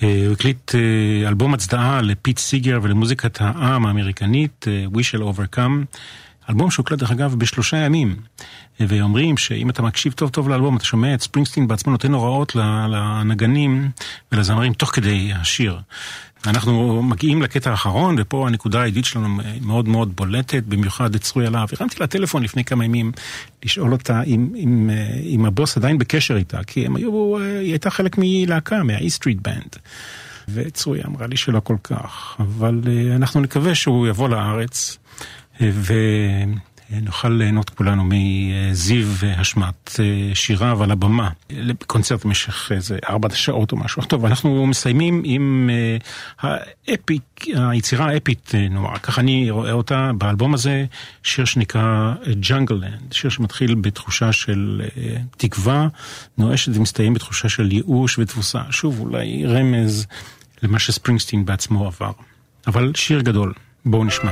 אה, 0.03 0.23
הוא 0.25 0.33
הקליט 0.33 0.75
אה, 0.75 1.27
אלבום 1.27 1.53
הצדעה 1.53 2.01
לפיט 2.01 2.37
סיגר 2.37 2.79
ולמוזיקת 2.81 3.41
העם 3.41 3.85
האמריקנית, 3.85 4.65
אה, 4.67 4.85
We 4.93 4.97
Shall 4.97 5.21
Overcome, 5.21 5.97
אלבום 6.49 6.71
שהוקלט 6.71 6.99
דרך 6.99 7.11
אגב 7.11 7.35
בשלושה 7.35 7.77
ימים. 7.77 8.15
ואומרים 8.79 9.37
שאם 9.37 9.69
אתה 9.69 9.81
מקשיב 9.81 10.13
טוב 10.13 10.29
טוב 10.29 10.49
לאלבום, 10.49 10.77
אתה 10.77 10.85
שומע 10.85 11.13
את 11.13 11.21
ספרינגסטין 11.21 11.67
בעצמו 11.67 11.91
נותן 11.91 12.13
הוראות 12.13 12.55
לנגנים 12.89 13.89
ולזמרים 14.31 14.73
תוך 14.73 14.95
כדי 14.95 15.31
השיר. 15.35 15.79
אנחנו 16.47 17.03
מגיעים 17.03 17.41
לקטע 17.41 17.71
האחרון, 17.71 18.15
ופה 18.19 18.47
הנקודה 18.47 18.81
העדית 18.81 19.05
שלנו 19.05 19.27
מאוד 19.61 19.87
מאוד 19.87 20.15
בולטת, 20.15 20.63
במיוחד 20.63 21.15
את 21.15 21.21
צרוי 21.21 21.47
עליו. 21.47 21.67
הרמתי 21.79 21.95
לה 21.99 22.07
טלפון 22.07 22.43
לפני 22.43 22.63
כמה 22.63 22.85
ימים 22.85 23.11
לשאול 23.65 23.91
אותה 23.91 24.21
אם, 24.21 24.49
אם, 24.55 24.89
אם 25.23 25.45
הבוס 25.45 25.77
עדיין 25.77 25.97
בקשר 25.97 26.37
איתה, 26.37 26.63
כי 26.63 26.85
הם 26.85 26.95
היו, 26.95 27.37
היא 27.37 27.71
הייתה 27.71 27.89
חלק 27.89 28.15
מלהקה, 28.17 28.83
מה-E 28.83 29.01
Street 29.19 29.47
Band. 29.47 29.77
וצרוי 30.53 30.99
אמרה 31.05 31.27
לי 31.27 31.37
שלא 31.37 31.59
כל 31.59 31.77
כך, 31.83 32.35
אבל 32.39 32.81
אה, 32.87 33.15
אנחנו 33.15 33.41
נקווה 33.41 33.75
שהוא 33.75 34.07
יבוא 34.07 34.29
לארץ. 34.29 34.97
אה, 35.61 35.69
ו... 35.73 35.93
נוכל 36.91 37.29
ליהנות 37.29 37.69
כולנו 37.69 38.03
מזיו 38.05 39.07
השמעת 39.37 39.99
אה, 39.99 40.35
שיריו 40.35 40.83
על 40.83 40.91
הבמה, 40.91 41.29
לקונצרט 41.49 42.25
במשך 42.25 42.71
איזה 42.75 42.97
ארבע 43.09 43.29
שעות 43.29 43.71
או 43.71 43.77
משהו. 43.77 44.01
טוב, 44.03 44.25
אנחנו 44.25 44.65
מסיימים 44.65 45.21
עם 45.25 45.69
אה, 45.73 45.97
האפיק, 46.87 47.45
היצירה 47.47 48.05
האפית 48.05 48.51
אה, 48.55 48.67
נורא, 48.69 48.97
ככה 48.97 49.21
אני 49.21 49.51
רואה 49.51 49.71
אותה 49.71 50.11
באלבום 50.17 50.53
הזה, 50.53 50.85
שיר 51.23 51.45
שנקרא 51.45 52.13
ג'אנגלנד, 52.39 53.13
שיר 53.13 53.29
שמתחיל 53.29 53.75
בתחושה 53.75 54.31
של 54.31 54.81
תקווה 55.37 55.87
נואשת 56.37 56.71
ומסתיים 56.75 57.13
בתחושה 57.13 57.49
של 57.49 57.71
ייאוש 57.71 58.19
ותבוסה. 58.19 58.61
שוב, 58.71 58.99
אולי 58.99 59.45
רמז 59.45 60.07
למה 60.63 60.79
שספרינגסטין 60.79 61.45
בעצמו 61.45 61.85
עבר. 61.87 62.11
אבל 62.67 62.91
שיר 62.95 63.21
גדול, 63.21 63.53
בואו 63.85 64.03
נשמע. 64.03 64.31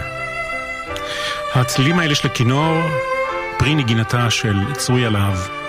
הצלילים 1.58 2.00
האלה 2.00 2.16
של 2.16 2.28
הכינור, 2.28 2.82
פרי 3.58 3.76
נגינתה 3.76 4.30
של 4.30 4.74
צרויה 4.74 5.08
הלהב. 5.08 5.67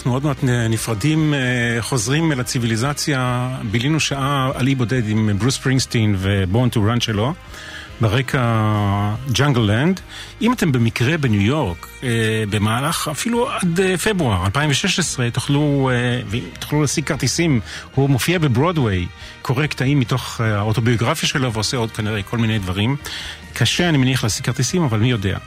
אנחנו 0.00 0.12
עוד 0.12 0.24
מעט 0.24 0.36
נפרדים, 0.70 1.34
אה, 1.34 1.82
חוזרים 1.82 2.32
אל 2.32 2.40
הציוויליזציה. 2.40 3.48
בילינו 3.70 4.00
שעה 4.00 4.50
על 4.54 4.66
אי 4.66 4.74
בודד 4.74 5.08
עם 5.08 5.30
ברוס 5.38 5.58
ספרינגסטין 5.58 6.16
ו 6.18 6.28
Born 6.28 6.68
to 6.68 6.82
Run 6.82 7.00
שלו. 7.00 7.34
ברקע 8.00 9.14
Jungleland. 9.32 10.00
אם 10.42 10.52
אתם 10.52 10.72
במקרה 10.72 11.18
בניו 11.18 11.40
יורק, 11.40 11.86
אה, 12.02 12.08
במהלך 12.50 13.08
אפילו 13.12 13.50
עד 13.50 13.80
אה, 13.80 13.96
פברואר 13.96 14.46
2016, 14.46 15.30
תוכלו, 15.30 15.90
תוכלו 16.58 16.80
להשיג 16.80 17.04
כרטיסים, 17.04 17.60
הוא 17.94 18.10
מופיע 18.10 18.38
בברודוויי, 18.38 19.06
קורא 19.42 19.66
קטעים 19.66 20.00
מתוך 20.00 20.40
האוטוביוגרפיה 20.40 21.28
שלו 21.28 21.52
ועושה 21.52 21.76
עוד 21.76 21.90
כנראה 21.90 22.22
כל 22.22 22.38
מיני 22.38 22.58
דברים. 22.58 22.96
קשה, 23.52 23.88
אני 23.88 23.98
מניח, 23.98 24.24
להשיג 24.24 24.44
כרטיסים, 24.44 24.82
אבל 24.82 24.98
מי 24.98 25.10
יודע. 25.10 25.38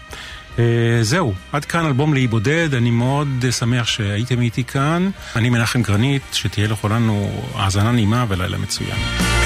אה, 0.59 0.63
זהו, 1.01 1.33
עד 1.51 1.65
כאן 1.65 1.85
אלבום 1.85 2.13
לאי 2.13 2.27
בודד, 2.27 2.73
אני 2.73 2.91
מאוד 2.91 3.45
שמח 3.51 3.87
שהייתם 3.87 4.41
איתי 4.41 4.63
כאן. 4.63 5.09
אני 5.35 5.49
מנחם 5.49 5.81
גרנית, 5.81 6.21
שתהיה 6.31 6.67
לכולנו 6.67 7.43
האזנה 7.55 7.91
נעימה 7.91 8.25
ולילה 8.29 8.57
מצוין. 8.57 9.42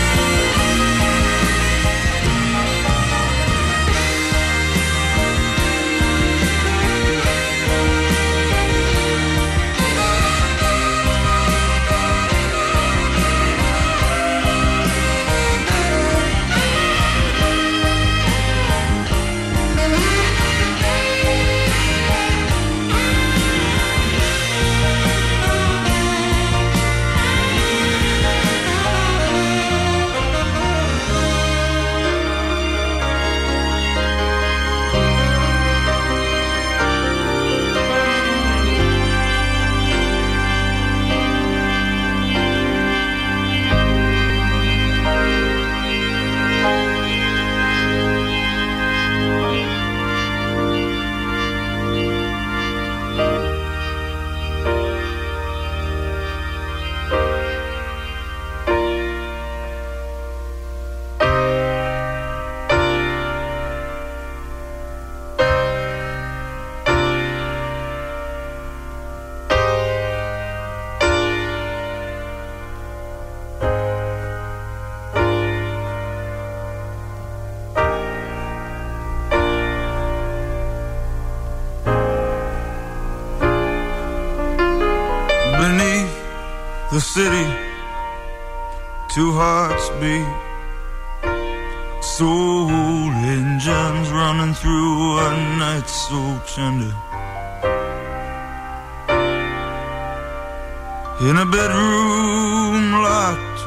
In 101.19 101.35
a 101.35 101.45
bedroom 101.45 102.91
locked 103.01 103.61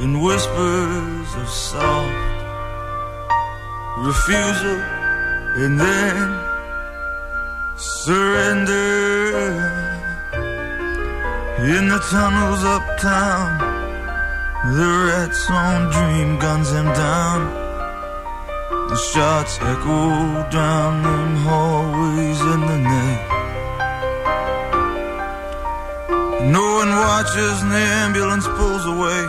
in 0.00 0.20
whispers 0.20 1.34
of 1.36 1.48
soft 1.48 2.26
refusal, 3.98 4.80
and 5.62 5.78
then 5.78 6.26
surrender. 7.76 8.74
In 11.58 11.88
the 11.88 12.00
tunnels 12.10 12.64
uptown, 12.64 13.58
the 14.74 14.88
rats 15.06 15.48
on 15.48 15.90
dream 15.92 16.38
guns 16.40 16.72
him 16.72 16.86
down. 16.86 17.40
The 18.88 18.96
shots 18.96 19.58
echo 19.60 20.50
down 20.50 21.02
them 21.04 21.36
hallways 21.46 22.40
in 22.40 22.60
the 22.60 22.78
night. 22.78 23.25
Watches 26.96 27.62
and 27.62 27.72
the 27.72 27.84
ambulance 28.04 28.46
pulls 28.58 28.84
away. 28.86 29.22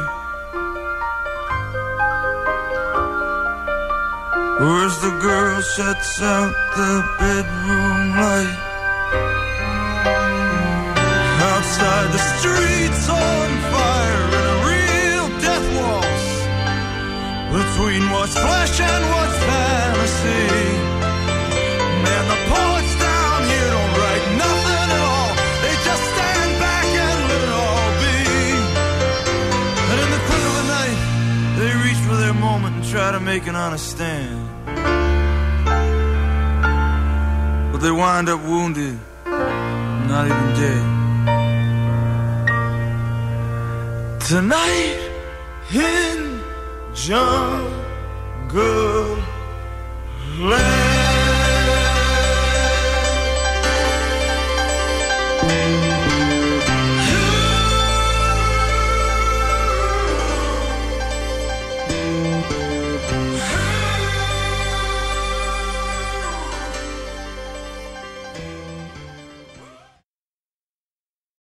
Where's 4.60 4.98
the 5.06 5.14
girl 5.22 5.62
shuts 5.62 6.22
out 6.22 6.54
the 6.76 6.94
bedroom 7.20 8.02
light. 8.24 8.58
Outside 11.52 12.08
the 12.18 12.24
streets 12.38 13.04
on 13.10 13.50
fire 13.74 14.24
in 14.38 14.46
a 14.54 14.58
real 14.72 15.28
death 15.46 15.68
waltz 15.78 16.28
between 17.58 18.04
what's 18.12 18.34
flesh 18.34 18.80
and 18.80 19.04
what's 19.14 19.38
fantasy. 19.50 20.97
Try 33.08 33.18
to 33.18 33.24
make 33.24 33.48
an 33.48 33.56
honest 33.56 33.90
stand. 33.92 34.50
But 37.72 37.78
they 37.78 37.92
wind 37.92 38.28
up 38.28 38.42
wounded, 38.44 39.00
not 39.26 40.26
even 40.26 40.54
dead. 40.62 40.84
Tonight 44.28 45.00
in 45.72 46.42
jungle 46.94 47.28
land. 50.40 50.77